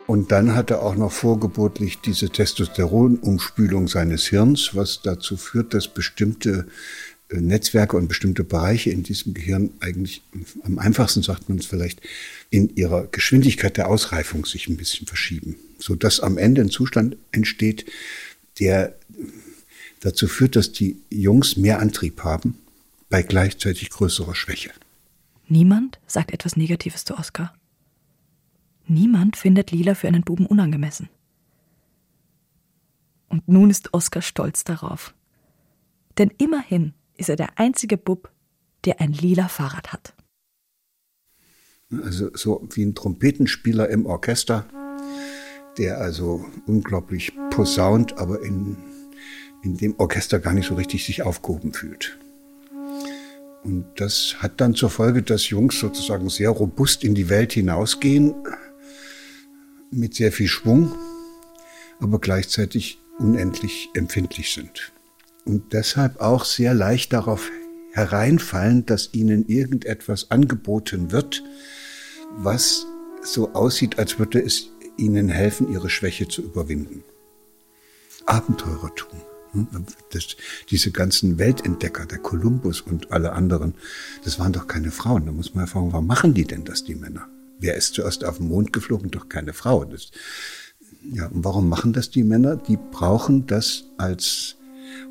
[0.06, 5.88] Und dann hat er auch noch vorgeburtlich diese Testosteronumspülung seines Hirns, was dazu führt, dass
[5.88, 6.67] bestimmte
[7.30, 10.23] äh, Netzwerke und bestimmte Bereiche in diesem Gehirn eigentlich,
[10.63, 12.02] am einfachsten sagt man es vielleicht,
[12.49, 17.86] in ihrer Geschwindigkeit der Ausreifung sich ein bisschen verschieben, sodass am Ende ein Zustand entsteht,
[18.60, 18.95] der
[19.99, 22.57] dazu führt, dass die Jungs mehr Antrieb haben
[23.09, 24.71] bei gleichzeitig größerer Schwäche.
[25.47, 27.53] Niemand sagt etwas Negatives zu Oskar.
[28.88, 31.09] Niemand findet Lila für einen Buben unangemessen.
[33.29, 35.13] Und nun ist Oskar stolz darauf.
[36.17, 38.31] Denn immerhin ist er der einzige Bub,
[38.85, 40.13] der ein lila Fahrrad hat.
[41.91, 44.67] Also so wie ein Trompetenspieler im Orchester,
[45.77, 48.77] der also unglaublich posaunt, aber in,
[49.63, 52.17] in dem Orchester gar nicht so richtig sich aufgehoben fühlt.
[53.63, 58.34] Und das hat dann zur Folge, dass Jungs sozusagen sehr robust in die Welt hinausgehen,
[59.91, 60.93] mit sehr viel Schwung,
[62.00, 64.93] aber gleichzeitig unendlich empfindlich sind.
[65.45, 67.50] Und deshalb auch sehr leicht darauf
[67.91, 71.43] hereinfallen, dass ihnen irgendetwas angeboten wird,
[72.38, 72.86] was
[73.24, 77.04] so aussieht, als würde es ihnen helfen, ihre Schwäche zu überwinden.
[78.26, 79.19] Abenteurertum.
[80.12, 80.35] Das,
[80.69, 83.73] diese ganzen Weltentdecker, der Kolumbus und alle anderen,
[84.23, 85.25] das waren doch keine Frauen.
[85.25, 87.27] Da muss man ja fragen, warum machen die denn das, die Männer?
[87.59, 89.12] Wer ist zuerst auf den Mond geflogen?
[89.12, 89.85] Doch keine Frau.
[89.85, 90.12] Das,
[91.03, 92.55] ja, und warum machen das die Männer?
[92.55, 94.55] Die brauchen das als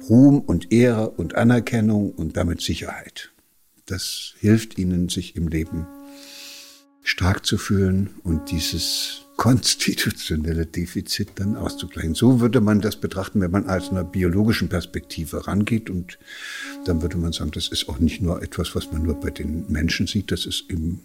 [0.08, 3.30] Ruhm und Ehre und Anerkennung und damit Sicherheit.
[3.86, 5.86] Das hilft ihnen, sich im Leben
[7.02, 12.14] stark zu fühlen und dieses konstitutionelle Defizit dann auszugleichen.
[12.16, 15.88] So würde man das betrachten, wenn man aus einer biologischen Perspektive rangeht.
[15.88, 16.18] Und
[16.84, 19.70] dann würde man sagen, das ist auch nicht nur etwas, was man nur bei den
[19.70, 20.98] Menschen sieht, das ist im,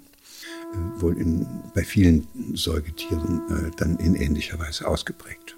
[0.73, 5.55] äh, wohl in, bei vielen Säugetieren äh, dann in ähnlicher Weise ausgeprägt.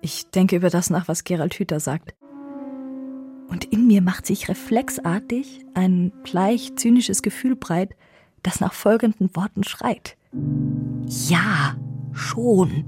[0.00, 2.14] Ich denke über das nach, was Gerald Hüther sagt.
[3.48, 7.94] Und in mir macht sich reflexartig ein bleich zynisches Gefühl breit,
[8.42, 10.16] das nach folgenden Worten schreit.
[11.28, 11.76] Ja,
[12.12, 12.84] schon.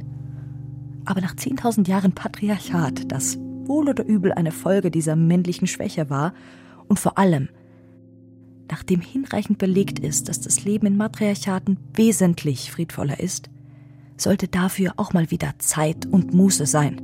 [1.04, 6.34] Aber nach 10.000 Jahren Patriarchat, das wohl oder übel eine Folge dieser männlichen Schwäche war,
[6.88, 7.48] und vor allem,
[8.70, 13.50] nachdem hinreichend belegt ist, dass das Leben in Matriarchaten wesentlich friedvoller ist,
[14.16, 17.00] sollte dafür auch mal wieder Zeit und Muße sein.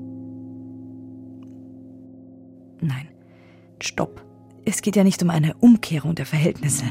[2.80, 3.08] Nein,
[3.80, 4.24] stopp.
[4.64, 6.84] Es geht ja nicht um eine Umkehrung der Verhältnisse.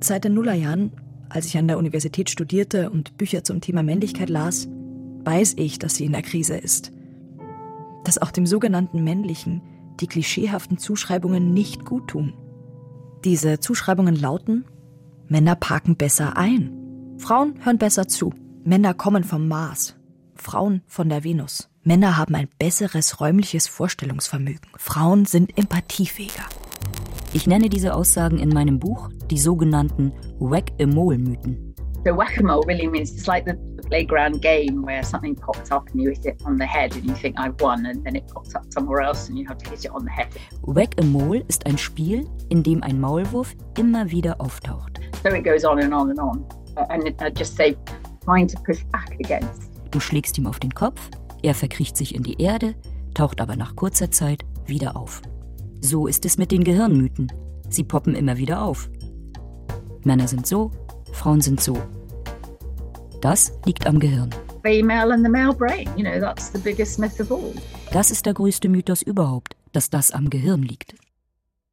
[0.00, 0.92] Seit den Nullerjahren,
[1.28, 4.68] als ich an der Universität studierte und Bücher zum Thema Männlichkeit las,
[5.24, 6.92] weiß ich, dass sie in der Krise ist.
[8.04, 9.62] Dass auch dem sogenannten Männlichen
[10.00, 12.32] die klischeehaften Zuschreibungen nicht gut tun.
[13.24, 14.64] Diese Zuschreibungen lauten,
[15.28, 16.72] Männer parken besser ein,
[17.18, 18.32] Frauen hören besser zu,
[18.64, 19.96] Männer kommen vom Mars,
[20.34, 21.68] Frauen von der Venus.
[21.82, 24.70] Männer haben ein besseres räumliches Vorstellungsvermögen.
[24.76, 26.44] Frauen sind empathiefähiger.
[27.32, 31.74] Ich nenne diese Aussagen in meinem Buch die sogenannten Whack-a-Mole-Mythen.
[32.04, 33.54] So whack-a-mole really means it's like the
[33.86, 37.14] playground game where something pops up and you hit it on the head and you
[37.14, 39.84] think I've won and then it pops up somewhere else and you have to hit
[39.84, 40.28] it on the head.
[40.62, 44.98] Whack-a-Mole ist ein Spiel, in dem ein Maulwurf immer wieder auftaucht.
[45.22, 46.44] So it goes on and on and on.
[46.76, 47.76] Uh, and I just say,
[48.24, 49.70] trying to push back against.
[49.92, 51.00] Du schlägst ihm auf den Kopf,
[51.42, 52.74] er verkriecht sich in die Erde,
[53.14, 55.22] taucht aber nach kurzer Zeit wieder auf.
[55.80, 57.32] So ist es mit den Gehirnmythen.
[57.68, 58.90] Sie poppen immer wieder auf.
[60.04, 60.70] Männer sind so,
[61.12, 61.76] Frauen sind so.
[63.20, 64.30] Das liegt am Gehirn.
[67.92, 70.94] Das ist der größte Mythos überhaupt, dass das am Gehirn liegt.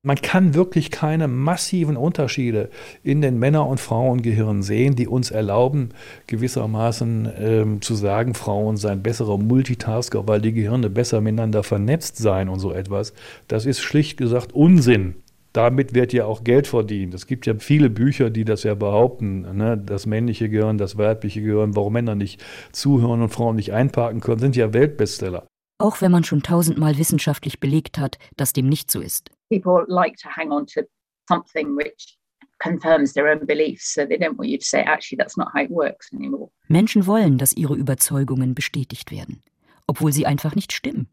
[0.07, 2.69] Man kann wirklich keine massiven Unterschiede
[3.03, 5.89] in den Männer- und Frauengehirnen sehen, die uns erlauben,
[6.27, 12.47] gewissermaßen ähm, zu sagen, Frauen seien bessere Multitasker, weil die Gehirne besser miteinander vernetzt seien
[12.47, 13.13] und so etwas.
[13.49, 15.15] Das ist schlicht gesagt Unsinn.
[15.51, 17.13] Damit wird ja auch Geld verdient.
[17.13, 19.57] Es gibt ja viele Bücher, die das ja behaupten.
[19.57, 19.77] Ne?
[19.77, 22.41] Das männliche Gehirn, das weibliche Gehirn, warum Männer nicht
[22.71, 25.45] zuhören und Frauen nicht einparken können, sind ja Weltbestseller.
[25.79, 29.31] Auch wenn man schon tausendmal wissenschaftlich belegt hat, dass dem nicht so ist.
[29.49, 30.81] People like to hang on to
[31.27, 32.17] something which
[32.59, 35.61] confirms their own beliefs, so they don't want you to say, actually, that's not how
[35.61, 36.49] it works anymore.
[36.67, 39.41] Menschen wollen, dass ihre Überzeugungen bestätigt werden,
[39.87, 41.07] obwohl sie einfach nicht stimmen.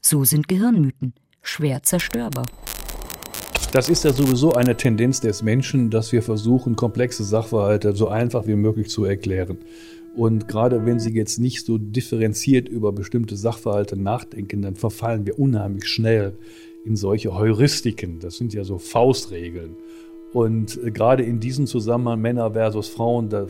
[0.00, 2.46] So sind Gehirnmythen schwer zerstörbar.
[3.72, 8.46] Das ist ja sowieso eine Tendenz des Menschen, dass wir versuchen, komplexe Sachverhalte so einfach
[8.46, 9.58] wie möglich zu erklären.
[10.14, 15.38] Und gerade wenn Sie jetzt nicht so differenziert über bestimmte Sachverhalte nachdenken, dann verfallen wir
[15.38, 16.36] unheimlich schnell
[16.84, 18.18] in solche Heuristiken.
[18.18, 19.76] Das sind ja so Faustregeln.
[20.32, 23.46] Und äh, gerade in diesem Zusammenhang Männer versus Frauen, da,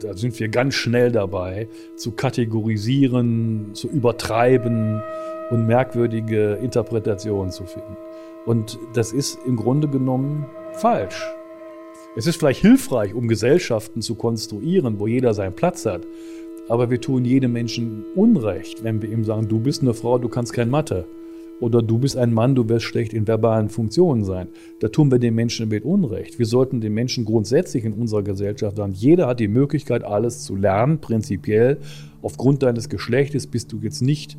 [0.00, 5.02] da sind wir ganz schnell dabei, zu kategorisieren, zu übertreiben
[5.50, 7.96] und merkwürdige Interpretationen zu finden.
[8.46, 11.22] Und das ist im Grunde genommen falsch.
[12.16, 16.06] Es ist vielleicht hilfreich, um Gesellschaften zu konstruieren, wo jeder seinen Platz hat.
[16.68, 20.28] Aber wir tun jedem Menschen Unrecht, wenn wir ihm sagen, du bist eine Frau, du
[20.28, 21.06] kannst kein Mathe.
[21.60, 24.48] Oder du bist ein Mann, du wirst schlecht in verbalen Funktionen sein.
[24.80, 26.38] Da tun wir den Menschen mit Unrecht.
[26.38, 30.54] Wir sollten den Menschen grundsätzlich in unserer Gesellschaft sagen, jeder hat die Möglichkeit, alles zu
[30.54, 31.78] lernen, prinzipiell.
[32.22, 34.36] Aufgrund deines Geschlechtes bist du jetzt nicht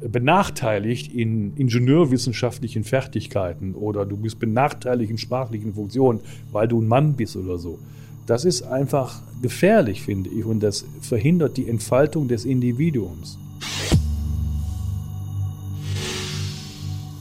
[0.00, 6.20] benachteiligt in ingenieurwissenschaftlichen Fertigkeiten oder du bist benachteiligt in sprachlichen Funktionen,
[6.52, 7.78] weil du ein Mann bist oder so.
[8.26, 13.38] Das ist einfach gefährlich, finde ich, und das verhindert die Entfaltung des Individuums.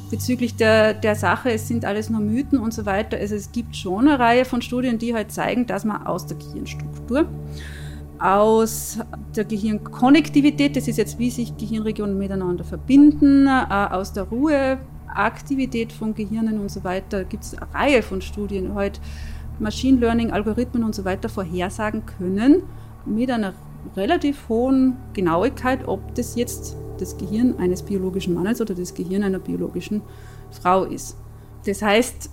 [0.09, 3.17] Bezüglich der, der Sache, es sind alles nur Mythen und so weiter.
[3.17, 6.37] Also es gibt schon eine Reihe von Studien, die halt zeigen, dass man aus der
[6.37, 7.27] Gehirnstruktur
[8.19, 8.99] aus
[9.35, 16.15] der Gehirnkonnektivität, das ist jetzt, wie sich Gehirnregionen miteinander verbinden, äh, aus der Ruheaktivität von
[16.15, 18.99] Gehirnen und so weiter, gibt es eine Reihe von Studien, heute
[19.59, 22.63] Machine Learning, Algorithmen und so weiter vorhersagen können,
[23.05, 23.53] mit einer
[23.95, 29.39] relativ hohen Genauigkeit, ob das jetzt das Gehirn eines biologischen Mannes oder das Gehirn einer
[29.39, 30.01] biologischen
[30.51, 31.15] Frau ist.
[31.65, 32.29] Das heißt,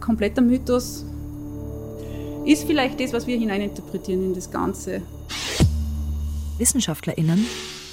[0.00, 1.04] kompletter Mythos
[2.44, 5.02] ist vielleicht das, was wir hineininterpretieren in das Ganze.
[6.58, 7.46] WissenschaftlerInnen,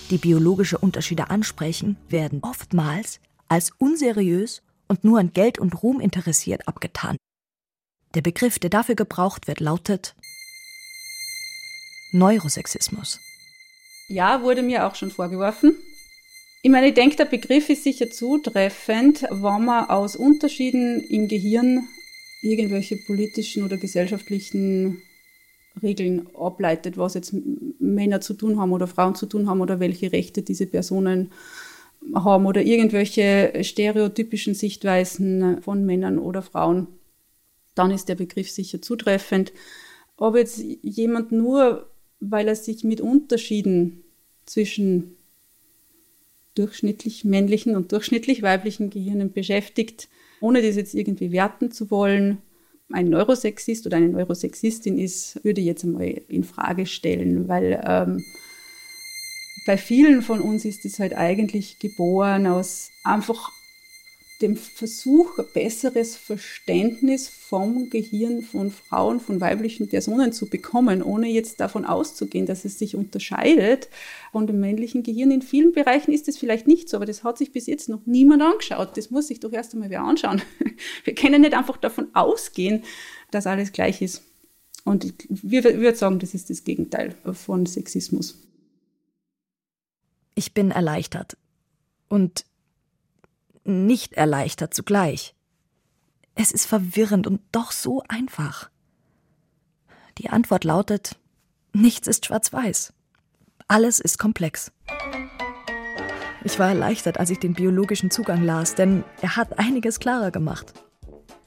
[0.10, 6.68] die biologische Unterschiede ansprechen, werden oftmals als unseriös und nur an Geld und Ruhm interessiert
[6.68, 7.18] abgetan.
[8.16, 10.16] Der Begriff, der dafür gebraucht wird, lautet
[12.12, 13.20] Neurosexismus.
[14.08, 15.76] Ja, wurde mir auch schon vorgeworfen.
[16.62, 21.88] Ich meine, ich denke, der Begriff ist sicher zutreffend, wenn man aus Unterschieden im Gehirn
[22.42, 25.02] irgendwelche politischen oder gesellschaftlichen
[25.82, 27.34] Regeln ableitet, was jetzt
[27.80, 31.32] Männer zu tun haben oder Frauen zu tun haben oder welche Rechte diese Personen
[32.14, 36.88] haben oder irgendwelche stereotypischen Sichtweisen von Männern oder Frauen,
[37.74, 39.54] dann ist der Begriff sicher zutreffend.
[40.18, 41.90] Ob jetzt jemand nur,
[42.20, 44.04] weil er sich mit Unterschieden
[44.46, 45.16] zwischen
[46.56, 50.10] durchschnittlich männlichen und durchschnittlich weiblichen Gehirnen beschäftigt,
[50.42, 52.40] ohne das jetzt irgendwie werten zu wollen,
[52.92, 58.24] ein Neurosexist oder eine Neurosexistin ist, würde ich jetzt einmal in Frage stellen, weil ähm,
[59.66, 63.52] bei vielen von uns ist es halt eigentlich geboren aus einfach
[64.42, 71.60] dem Versuch, besseres Verständnis vom Gehirn von Frauen, von weiblichen Personen zu bekommen, ohne jetzt
[71.60, 73.90] davon auszugehen, dass es sich unterscheidet
[74.32, 75.32] von dem männlichen Gehirn.
[75.32, 78.06] In vielen Bereichen ist es vielleicht nicht so, aber das hat sich bis jetzt noch
[78.06, 78.96] niemand angeschaut.
[78.96, 80.42] Das muss sich doch erst einmal wer anschauen.
[81.04, 82.84] Wir können nicht einfach davon ausgehen,
[83.32, 84.24] dass alles gleich ist.
[84.86, 88.38] Und ich würde sagen, das ist das Gegenteil von Sexismus.
[90.36, 91.36] Ich bin erleichtert.
[92.08, 92.46] Und
[93.64, 95.36] nicht erleichtert zugleich.
[96.36, 98.70] Es ist verwirrend und doch so einfach.
[100.18, 101.20] Die Antwort lautet,
[101.74, 102.94] nichts ist schwarz-weiß.
[103.68, 104.72] Alles ist komplex.
[106.44, 110.74] Ich war erleichtert, als ich den biologischen Zugang las, denn er hat einiges klarer gemacht.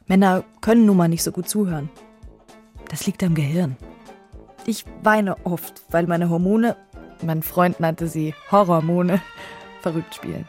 [0.06, 1.88] Männer können nun mal nicht so gut zuhören.
[2.88, 3.76] Das liegt am Gehirn.
[4.66, 6.76] Ich weine oft, weil meine Hormone,
[7.22, 9.20] mein Freund nannte sie Horrormone,
[9.80, 10.46] verrückt spielen.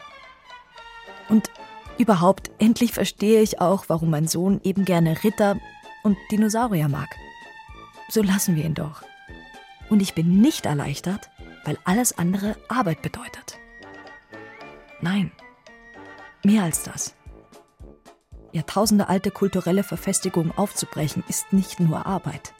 [1.28, 1.50] Und
[1.98, 5.58] überhaupt, endlich verstehe ich auch, warum mein Sohn eben gerne Ritter
[6.02, 7.08] und Dinosaurier mag.
[8.08, 9.02] So lassen wir ihn doch.
[9.90, 11.30] Und ich bin nicht erleichtert,
[11.64, 13.58] weil alles andere Arbeit bedeutet.
[15.00, 15.32] Nein,
[16.42, 17.14] mehr als das.
[18.52, 22.54] Jahrtausendealte kulturelle Verfestigung aufzubrechen, ist nicht nur Arbeit.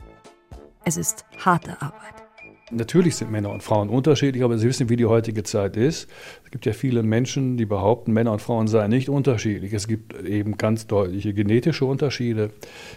[0.85, 2.24] Es ist harte Arbeit.
[2.71, 6.09] Natürlich sind Männer und Frauen unterschiedlich, aber Sie wissen, wie die heutige Zeit ist.
[6.45, 9.75] Es gibt ja viele Menschen, die behaupten, Männer und Frauen seien nicht unterschiedlich.
[9.75, 12.51] Es gibt eben ganz deutliche genetische Unterschiede.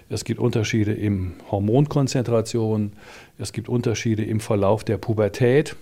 [0.09, 2.93] Es gibt Unterschiede in Hormonkonzentration.
[3.37, 5.75] Es gibt Unterschiede im Verlauf der Pubertät.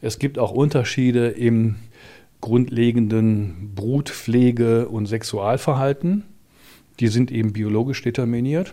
[0.00, 1.76] Es gibt auch Unterschiede im
[2.40, 6.24] grundlegenden Brutpflege- und Sexualverhalten.
[6.98, 8.72] Die sind eben biologisch determiniert.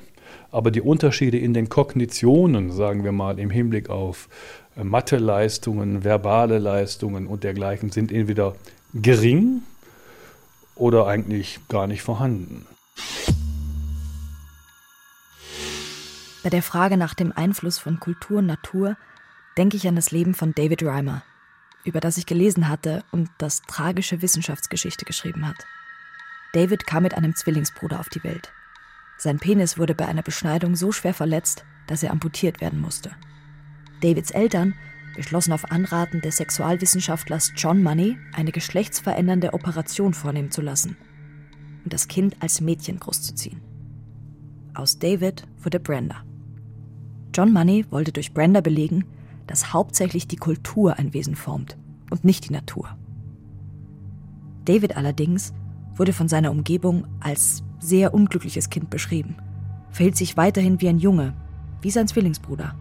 [0.51, 4.29] Aber die Unterschiede in den Kognitionen, sagen wir mal, im Hinblick auf
[4.77, 8.55] äh, Mathe-Leistungen, verbale Leistungen und dergleichen, sind entweder
[8.93, 9.61] gering
[10.75, 12.65] oder eigentlich gar nicht vorhanden.
[16.43, 18.97] Bei der Frage nach dem Einfluss von Kultur und Natur
[19.57, 21.23] denke ich an das Leben von David Reimer,
[21.83, 25.65] über das ich gelesen hatte und das tragische Wissenschaftsgeschichte geschrieben hat.
[26.53, 28.53] David kam mit einem Zwillingsbruder auf die Welt.
[29.18, 33.11] Sein Penis wurde bei einer Beschneidung so schwer verletzt, dass er amputiert werden musste.
[34.01, 34.74] Davids Eltern
[35.16, 40.97] beschlossen auf Anraten des Sexualwissenschaftlers John Money, eine geschlechtsverändernde Operation vornehmen zu lassen
[41.84, 43.61] und das Kind als Mädchen großzuziehen.
[44.74, 46.24] Aus David wurde Brenda.
[47.34, 49.05] John Money wollte durch Brenda belegen,
[49.47, 51.78] dass hauptsächlich die Kultur ein Wesen formt
[52.09, 52.97] und nicht die Natur.
[54.66, 55.53] David allerdings
[55.93, 59.38] wurde von seiner Umgebung als sehr unglückliches Kind beschrieben,
[59.91, 61.33] verhielt sich weiterhin wie ein Junge,
[61.81, 62.75] wie sein Zwillingsbruder.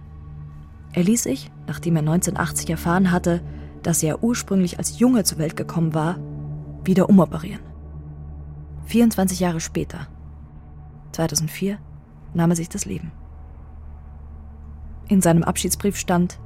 [0.93, 3.43] Er ließ sich, nachdem er 1980 erfahren hatte,
[3.83, 6.19] dass er ursprünglich als Junge zur Welt gekommen war,
[6.85, 7.63] wieder umoperieren.
[8.87, 10.09] 24 Jahre später,
[11.13, 11.79] 2004,
[12.33, 13.13] nahm er sich das Leben.
[15.09, 16.39] In seinem Abschiedsbrief stand,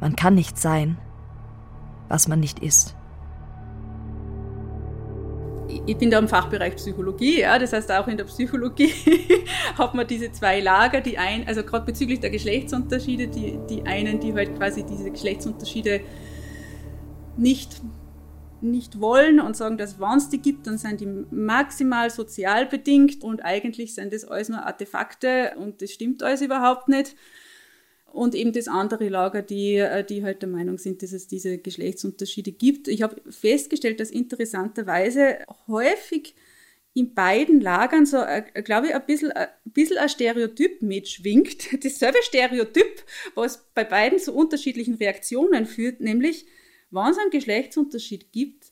[0.00, 0.98] man kann nicht sein,
[2.08, 2.96] was man nicht ist
[5.86, 8.92] ich bin da im Fachbereich Psychologie, ja, das heißt auch in der Psychologie
[9.78, 14.20] hat man diese zwei Lager, die ein, also gerade bezüglich der Geschlechtsunterschiede, die, die einen,
[14.20, 16.00] die halt quasi diese Geschlechtsunterschiede
[17.36, 17.80] nicht,
[18.60, 23.22] nicht wollen und sagen, dass wenn es die gibt, dann sind die maximal sozial bedingt
[23.22, 27.14] und eigentlich sind das alles nur Artefakte und das stimmt alles überhaupt nicht
[28.12, 31.58] und eben das andere Lager, die, äh, die halt der Meinung sind, dass es diese
[31.58, 32.88] Geschlechtsunterschiede gibt.
[32.88, 35.38] Ich habe festgestellt, dass interessanterweise
[35.68, 36.34] häufig
[36.92, 41.72] in beiden Lagern so, äh, glaube ich, ein bisschen, ein bisschen ein Stereotyp mitschwingt.
[41.84, 43.04] Dasselbe Stereotyp,
[43.34, 46.46] was bei beiden zu unterschiedlichen Reaktionen führt, nämlich,
[46.90, 48.69] wenn es einen Geschlechtsunterschied gibt,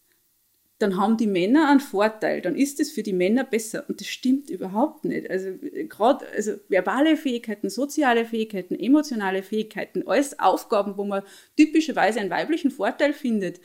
[0.78, 3.84] dann haben die Männer einen Vorteil, dann ist es für die Männer besser.
[3.88, 5.28] Und das stimmt überhaupt nicht.
[5.28, 5.50] Also
[5.88, 11.24] gerade also verbale Fähigkeiten, soziale Fähigkeiten, emotionale Fähigkeiten, alles Aufgaben, wo man
[11.56, 13.60] typischerweise einen weiblichen Vorteil findet,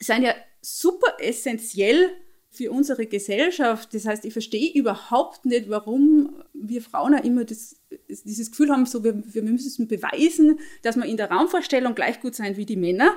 [0.00, 2.10] sind ja super essentiell
[2.50, 3.94] für unsere Gesellschaft.
[3.94, 7.76] Das heißt, ich verstehe überhaupt nicht, warum wir Frauen auch immer das,
[8.08, 12.34] dieses Gefühl haben, so wir, wir müssen beweisen, dass wir in der Raumvorstellung gleich gut
[12.34, 13.14] sein wie die Männer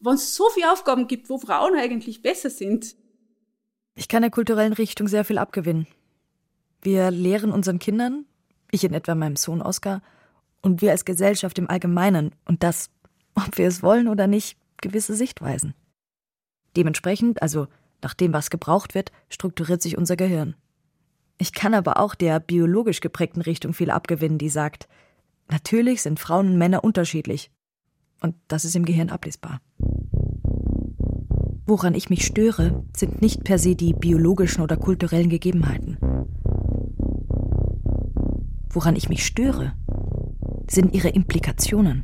[0.00, 2.96] wenn es so viele Aufgaben gibt, wo Frauen eigentlich besser sind.
[3.94, 5.86] Ich kann der kulturellen Richtung sehr viel abgewinnen.
[6.82, 8.26] Wir lehren unseren Kindern,
[8.70, 10.02] ich in etwa meinem Sohn Oskar,
[10.62, 12.90] und wir als Gesellschaft im Allgemeinen, und das,
[13.34, 15.74] ob wir es wollen oder nicht, gewisse Sichtweisen.
[16.76, 17.68] Dementsprechend, also
[18.02, 20.54] nach dem, was gebraucht wird, strukturiert sich unser Gehirn.
[21.38, 24.88] Ich kann aber auch der biologisch geprägten Richtung viel abgewinnen, die sagt,
[25.48, 27.50] natürlich sind Frauen und Männer unterschiedlich.
[28.26, 29.60] Und das ist im Gehirn ablesbar.
[31.64, 35.96] Woran ich mich störe, sind nicht per se die biologischen oder kulturellen Gegebenheiten.
[38.68, 39.74] Woran ich mich störe,
[40.68, 42.02] sind ihre Implikationen.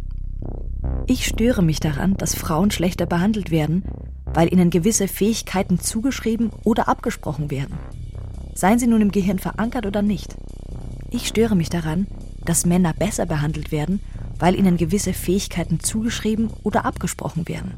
[1.09, 3.83] Ich störe mich daran, dass Frauen schlechter behandelt werden,
[4.25, 7.75] weil ihnen gewisse Fähigkeiten zugeschrieben oder abgesprochen werden.
[8.55, 10.37] Seien sie nun im Gehirn verankert oder nicht.
[11.11, 12.07] Ich störe mich daran,
[12.45, 13.99] dass Männer besser behandelt werden,
[14.43, 17.75] weil ihnen gewisse Fähigkeiten zugeschrieben oder abgesprochen werden.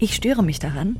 [0.00, 0.98] Ich störe mich daran,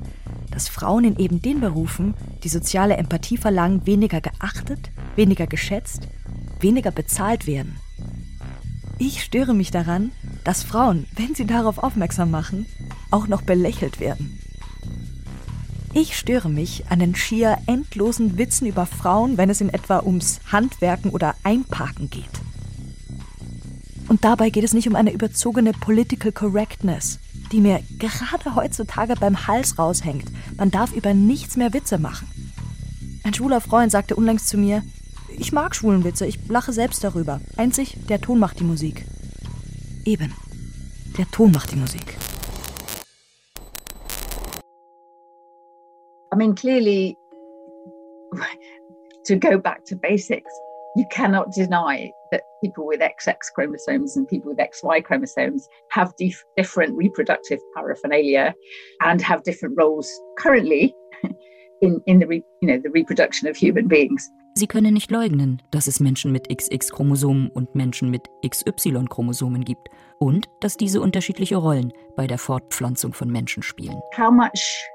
[0.53, 6.07] dass Frauen in eben den Berufen, die soziale Empathie verlangen, weniger geachtet, weniger geschätzt,
[6.61, 7.81] weniger bezahlt werden.
[8.99, 10.13] Ich störe mich daran,
[10.45, 12.67] dass Frauen, wenn sie darauf aufmerksam machen,
[13.11, 14.39] auch noch belächelt werden.
[15.95, 20.39] Ich störe mich an den schier endlosen Witzen über Frauen, wenn es in etwa ums
[20.53, 22.44] Handwerken oder Einparken geht.
[24.09, 27.19] Und dabei geht es nicht um eine überzogene Political Correctness,
[27.53, 30.27] die mir gerade heutzutage beim Hals raushängt.
[30.57, 32.29] Man darf über nichts mehr Witze machen.
[33.25, 34.83] Ein schwuler Freund sagte unlängst zu mir,
[35.37, 37.41] ich mag schwulen Witze, ich lache selbst darüber.
[37.57, 39.05] Einzig, der Ton macht die Musik.
[40.05, 40.35] Eben,
[41.17, 42.17] der Ton macht die Musik.
[46.33, 47.17] I mean, clearly,
[49.25, 50.53] to go back to basics,
[50.97, 56.45] you cannot deny that people with XX chromosomes and people with XY chromosomes have dif-
[56.57, 58.53] different reproductive paraphernalia
[59.03, 60.95] and have different roles currently
[61.81, 62.27] in, in the,
[62.61, 64.29] you know, the reproduction of human beings.
[64.57, 69.89] Sie können nicht leugnen, dass es Menschen mit XX-Chromosomen und Menschen mit XY-Chromosomen gibt
[70.21, 74.01] und dass diese unterschiedliche Rollen bei der Fortpflanzung von Menschen spielen.
[74.17, 74.89] How much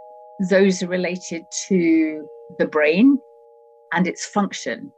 [0.50, 2.26] those are related to
[2.58, 3.20] the brain
[3.92, 4.94] and its function,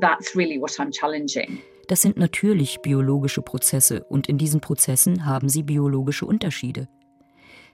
[0.00, 1.62] that's really what I'm challenging.
[1.88, 6.88] Das sind natürlich biologische Prozesse und in diesen Prozessen haben sie biologische Unterschiede.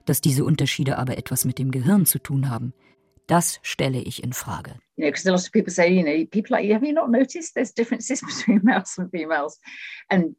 [0.05, 2.73] Dass diese Unterschiede aber etwas mit dem Gehirn zu tun haben,
[3.27, 4.75] das stelle ich in Frage.
[4.97, 6.93] You know, because a lot of people say, you know, people like you, have you
[6.93, 9.59] not noticed there's differences between males and females?
[10.09, 10.35] And,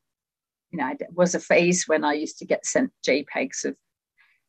[0.71, 3.77] you know, there was a phase when I used to get sent JPEGs of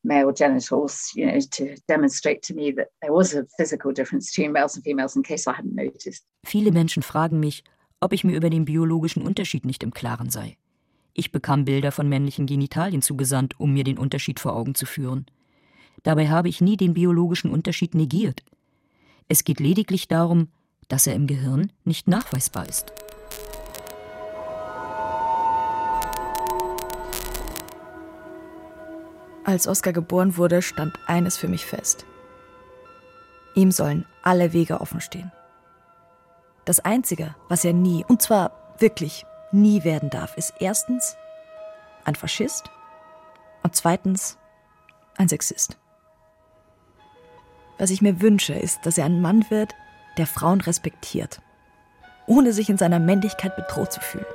[0.06, 4.52] male genitals, you know, to demonstrate to me that there was a physical difference between
[4.52, 6.24] males and females in case I hadn't noticed.
[6.46, 7.64] Viele Menschen fragen mich,
[8.00, 10.58] ob ich mir über den biologischen Unterschied nicht im Klaren sei.
[11.14, 15.26] Ich bekam Bilder von männlichen Genitalien zugesandt, um mir den Unterschied vor Augen zu führen.
[16.04, 18.44] Dabei habe ich nie den biologischen Unterschied negiert.
[19.28, 20.50] Es geht lediglich darum,
[20.88, 22.94] dass er im Gehirn nicht nachweisbar ist.
[29.46, 32.06] Als Oskar geboren wurde, stand eines für mich fest.
[33.54, 35.32] Ihm sollen alle Wege offen stehen.
[36.66, 41.16] Das Einzige, was er nie, und zwar wirklich nie werden darf, ist erstens
[42.06, 42.72] ein Faschist
[43.62, 44.40] und zweitens
[45.16, 45.78] ein Sexist.
[47.78, 49.76] Was ich mir wünsche, ist, dass er ein Mann wird,
[50.18, 51.40] der Frauen respektiert,
[52.26, 54.26] ohne sich in seiner Männlichkeit bedroht zu fühlen.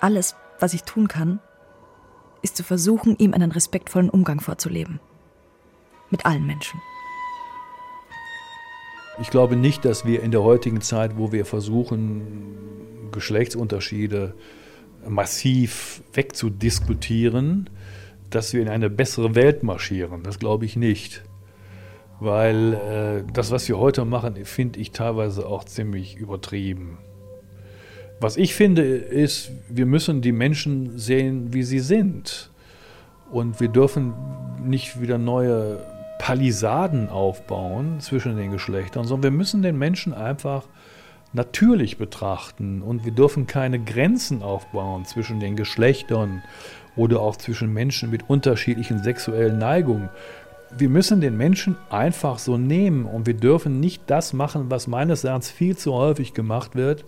[0.00, 1.40] Alles, was ich tun kann,
[2.44, 5.00] ist zu versuchen, ihm einen respektvollen Umgang vorzuleben.
[6.10, 6.80] Mit allen Menschen.
[9.20, 14.34] Ich glaube nicht, dass wir in der heutigen Zeit, wo wir versuchen, Geschlechtsunterschiede
[15.08, 17.70] massiv wegzudiskutieren,
[18.30, 20.22] dass wir in eine bessere Welt marschieren.
[20.22, 21.22] Das glaube ich nicht.
[22.20, 26.98] Weil äh, das, was wir heute machen, finde ich teilweise auch ziemlich übertrieben.
[28.24, 32.48] Was ich finde, ist, wir müssen die Menschen sehen, wie sie sind.
[33.30, 34.14] Und wir dürfen
[34.64, 35.84] nicht wieder neue
[36.18, 40.64] Palisaden aufbauen zwischen den Geschlechtern, sondern wir müssen den Menschen einfach
[41.34, 46.42] natürlich betrachten und wir dürfen keine Grenzen aufbauen zwischen den Geschlechtern
[46.96, 50.08] oder auch zwischen Menschen mit unterschiedlichen sexuellen Neigungen.
[50.74, 55.24] Wir müssen den Menschen einfach so nehmen und wir dürfen nicht das machen, was meines
[55.24, 57.04] Erachtens viel zu häufig gemacht wird.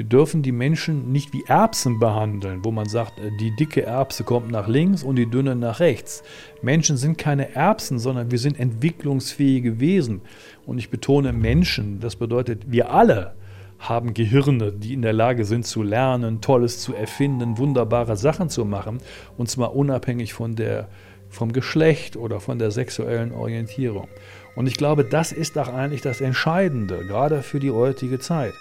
[0.00, 4.24] Wir dürfen die Menschen nicht wie Erbsen behandeln, wo man sagt, äh, die dicke Erbse
[4.24, 6.22] kommt nach links und die dünne nach rechts.
[6.62, 10.22] Menschen sind keine Erbsen, sondern wir sind entwicklungsfähige Wesen.
[10.64, 13.34] Und ich betone Menschen, das bedeutet wir alle
[13.78, 18.64] haben Gehirne, die in der Lage sind zu lernen, Tolles zu erfinden, wunderbare Sachen zu
[18.64, 19.02] machen,
[19.36, 20.88] und zwar unabhängig von der,
[21.28, 24.08] vom Geschlecht oder von der sexuellen Orientierung.
[24.56, 28.54] Und ich glaube, das ist doch eigentlich das Entscheidende, gerade für die heutige Zeit.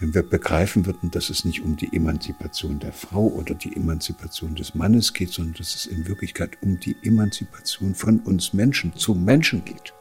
[0.00, 4.54] Wenn wir begreifen würden, dass es nicht um die Emanzipation der Frau oder die Emanzipation
[4.54, 9.24] des Mannes geht, sondern dass es in Wirklichkeit um die Emanzipation von uns Menschen zum
[9.24, 9.92] Menschen geht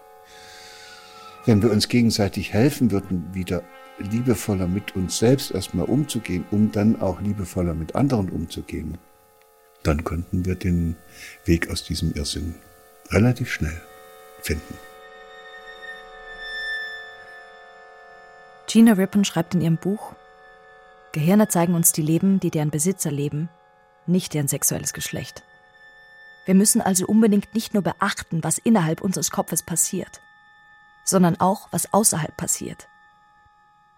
[1.47, 3.63] wenn wir uns gegenseitig helfen würden, wieder
[3.99, 8.97] liebevoller mit uns selbst erstmal umzugehen, um dann auch liebevoller mit anderen umzugehen,
[9.81, 10.97] dann könnten wir den
[11.45, 12.55] Weg aus diesem Irrsinn
[13.09, 13.81] relativ schnell
[14.41, 14.86] finden.
[18.67, 20.13] Gina Rippon schreibt in ihrem Buch,
[21.13, 23.49] Gehirne zeigen uns die Leben, die deren Besitzer leben,
[24.05, 25.43] nicht deren sexuelles Geschlecht.
[26.45, 30.21] Wir müssen also unbedingt nicht nur beachten, was innerhalb unseres Kopfes passiert,
[31.05, 32.87] sondern auch, was außerhalb passiert.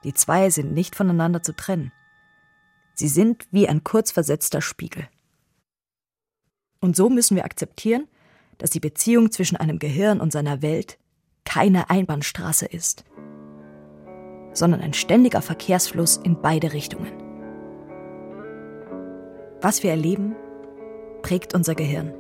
[0.04, 1.92] Die zwei sind nicht voneinander zu trennen.
[2.94, 5.08] Sie sind wie ein kurzversetzter Spiegel.
[6.80, 8.08] Und so müssen wir akzeptieren,
[8.58, 10.98] dass die Beziehung zwischen einem Gehirn und seiner Welt
[11.44, 13.04] keine Einbahnstraße ist,
[14.54, 17.12] sondern ein ständiger Verkehrsfluss in beide Richtungen.
[19.62, 20.36] Was wir erleben,
[21.22, 22.14] prägt unser Gehirn.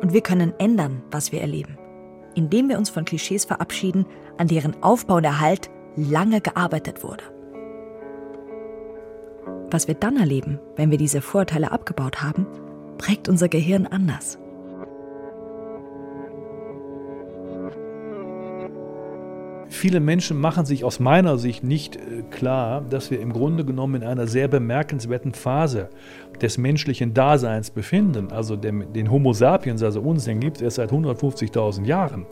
[0.00, 1.78] Und wir können ändern, was wir erleben,
[2.34, 4.06] indem wir uns von Klischees verabschieden,
[4.38, 7.24] an deren Aufbau und Erhalt lange gearbeitet wurde.
[9.70, 12.46] Was wir dann erleben, wenn wir diese Vorurteile abgebaut haben,
[12.98, 14.38] prägt unser Gehirn anders.
[19.74, 23.96] Viele Menschen machen sich aus meiner Sicht nicht äh, klar, dass wir im Grunde genommen
[23.96, 25.90] in einer sehr bemerkenswerten Phase
[26.40, 28.30] des menschlichen Daseins befinden.
[28.30, 32.24] Also den, den Homo sapiens, also uns, den gibt es erst seit 150.000 Jahren.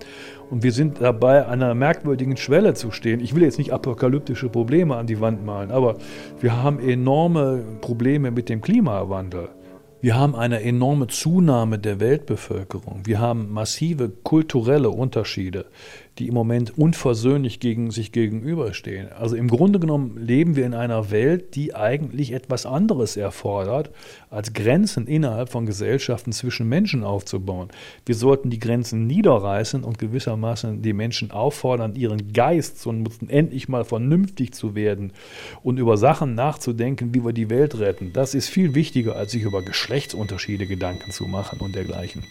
[0.51, 3.19] Und wir sind dabei, an einer merkwürdigen Schwelle zu stehen.
[3.19, 5.97] Ich will jetzt nicht apokalyptische Probleme an die Wand malen, aber
[6.41, 9.49] wir haben enorme Probleme mit dem Klimawandel.
[10.01, 13.03] Wir haben eine enorme Zunahme der Weltbevölkerung.
[13.05, 15.67] Wir haben massive kulturelle Unterschiede
[16.19, 19.11] die im Moment unversöhnlich gegen sich gegenüberstehen.
[19.13, 23.91] Also im Grunde genommen leben wir in einer Welt, die eigentlich etwas anderes erfordert,
[24.29, 27.69] als Grenzen innerhalb von Gesellschaften zwischen Menschen aufzubauen.
[28.05, 33.69] Wir sollten die Grenzen niederreißen und gewissermaßen die Menschen auffordern, ihren Geist zu nutzen, endlich
[33.69, 35.13] mal vernünftig zu werden
[35.63, 38.13] und über Sachen nachzudenken, wie wir die Welt retten.
[38.13, 42.23] Das ist viel wichtiger, als sich über Geschlechtsunterschiede Gedanken zu machen und dergleichen.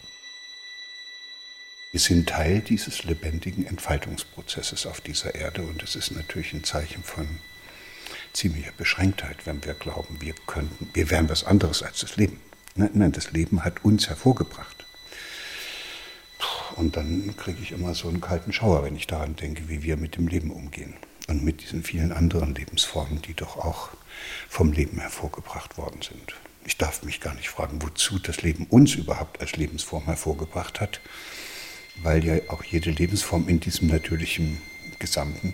[1.92, 7.04] Wir sind Teil dieses lebendigen Entfaltungsprozesses auf dieser Erde und es ist natürlich ein Zeichen
[7.04, 7.28] von
[8.32, 12.40] ziemlicher Beschränktheit, wenn wir glauben, wir könnten, wir wären was anderes als das Leben.
[12.76, 14.86] Nein, nein, das Leben hat uns hervorgebracht.
[16.78, 19.98] Und dann kriege ich immer so einen kalten Schauer, wenn ich daran denke, wie wir
[19.98, 20.96] mit dem Leben umgehen
[21.28, 23.90] und mit diesen vielen anderen Lebensformen, die doch auch
[24.48, 26.36] vom Leben hervorgebracht worden sind.
[26.64, 31.02] Ich darf mich gar nicht fragen, wozu das Leben uns überhaupt als Lebensform hervorgebracht hat
[32.04, 34.58] weil ja auch jede Lebensform in diesem natürlichen
[35.00, 35.54] Gesamten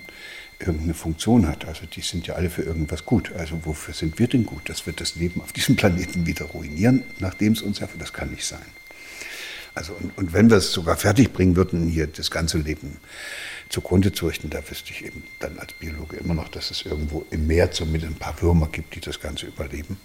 [0.59, 1.65] irgendeine Funktion hat.
[1.65, 3.31] Also die sind ja alle für irgendwas gut.
[3.33, 4.69] Also wofür sind wir denn gut?
[4.69, 8.31] Dass wir das Leben auf diesem Planeten wieder ruinieren, nachdem es uns erfüllt, das kann
[8.31, 8.65] nicht sein.
[9.75, 12.97] Also und, und wenn wir es sogar fertig bringen würden, hier das ganze Leben
[13.69, 17.25] zugrunde zu richten, da wüsste ich eben dann als Biologe immer noch, dass es irgendwo
[17.29, 19.97] im Meer zumindest ein paar Würmer gibt, die das Ganze überleben.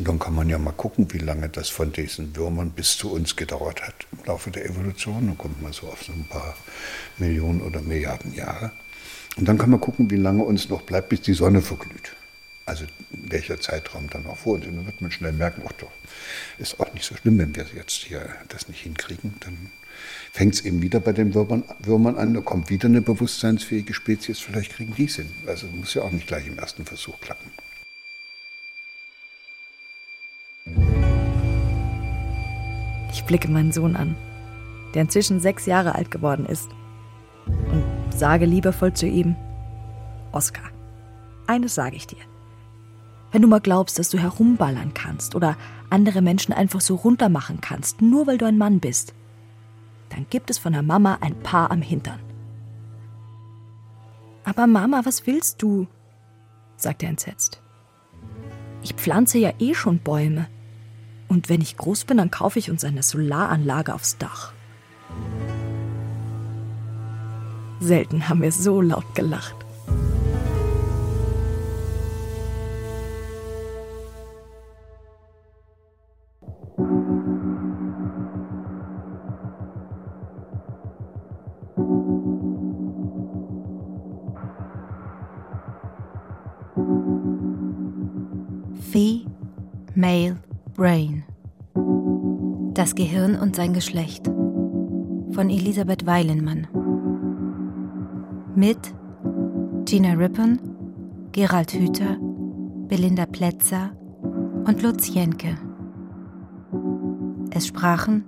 [0.00, 3.34] Dann kann man ja mal gucken, wie lange das von diesen Würmern bis zu uns
[3.34, 5.26] gedauert hat im Laufe der Evolution.
[5.26, 6.56] Dann kommt man so auf so ein paar
[7.18, 8.70] Millionen oder Milliarden Jahre.
[9.36, 12.14] Und dann kann man gucken, wie lange uns noch bleibt, bis die Sonne verglüht.
[12.64, 14.66] Also welcher Zeitraum dann auch vor uns.
[14.66, 15.90] Und dann wird man schnell merken, ach doch,
[16.58, 19.34] ist auch nicht so schlimm, wenn wir jetzt hier das nicht hinkriegen.
[19.40, 19.70] Dann
[20.32, 24.38] fängt es eben wieder bei den Würmern, Würmern an, da kommt wieder eine bewusstseinsfähige Spezies,
[24.38, 25.30] vielleicht kriegen die es hin.
[25.46, 27.50] Also muss ja auch nicht gleich im ersten Versuch klappen.
[33.28, 34.16] Blicke meinen Sohn an,
[34.94, 36.68] der inzwischen sechs Jahre alt geworden ist,
[37.46, 39.36] und sage liebevoll zu ihm,
[40.32, 40.70] Oskar,
[41.46, 42.18] eines sage ich dir.
[43.30, 45.56] Wenn du mal glaubst, dass du herumballern kannst oder
[45.90, 49.14] andere Menschen einfach so runtermachen kannst, nur weil du ein Mann bist,
[50.08, 52.20] dann gibt es von der Mama ein Paar am Hintern.
[54.44, 55.86] Aber Mama, was willst du?
[56.76, 57.60] sagt er entsetzt.
[58.82, 60.48] Ich pflanze ja eh schon Bäume.
[61.28, 64.52] Und wenn ich groß bin, dann kaufe ich uns eine Solaranlage aufs Dach.
[67.80, 69.54] Selten haben wir so laut gelacht.
[89.98, 90.36] Male
[90.76, 91.17] Brain.
[92.88, 94.24] Das Gehirn und sein Geschlecht.
[94.24, 96.66] Von Elisabeth Weilenmann.
[98.54, 98.78] Mit
[99.84, 100.58] Gina Rippon,
[101.32, 102.16] Gerald Hüther,
[102.88, 103.90] Belinda Plätzer
[104.64, 105.58] und Lutz Jenke.
[107.50, 108.24] Es sprachen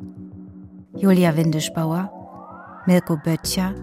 [0.95, 3.75] Julia Windischbauer, Mirko Böttcher,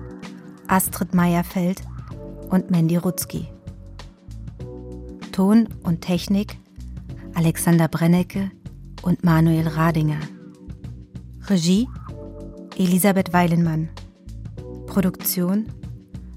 [0.67, 1.81] Astrid Meyerfeld
[2.51, 3.47] und Mandy Rutzki.
[5.31, 6.59] Ton und Technik
[7.33, 8.51] Alexander Brennecke
[9.01, 10.19] und Manuel Radinger.
[11.49, 11.87] Regie
[12.77, 13.87] Elisabeth Weilenmann.
[14.85, 15.71] Produktion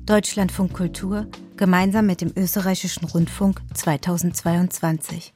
[0.07, 5.35] Deutschlandfunk Kultur gemeinsam mit dem Österreichischen Rundfunk 2022.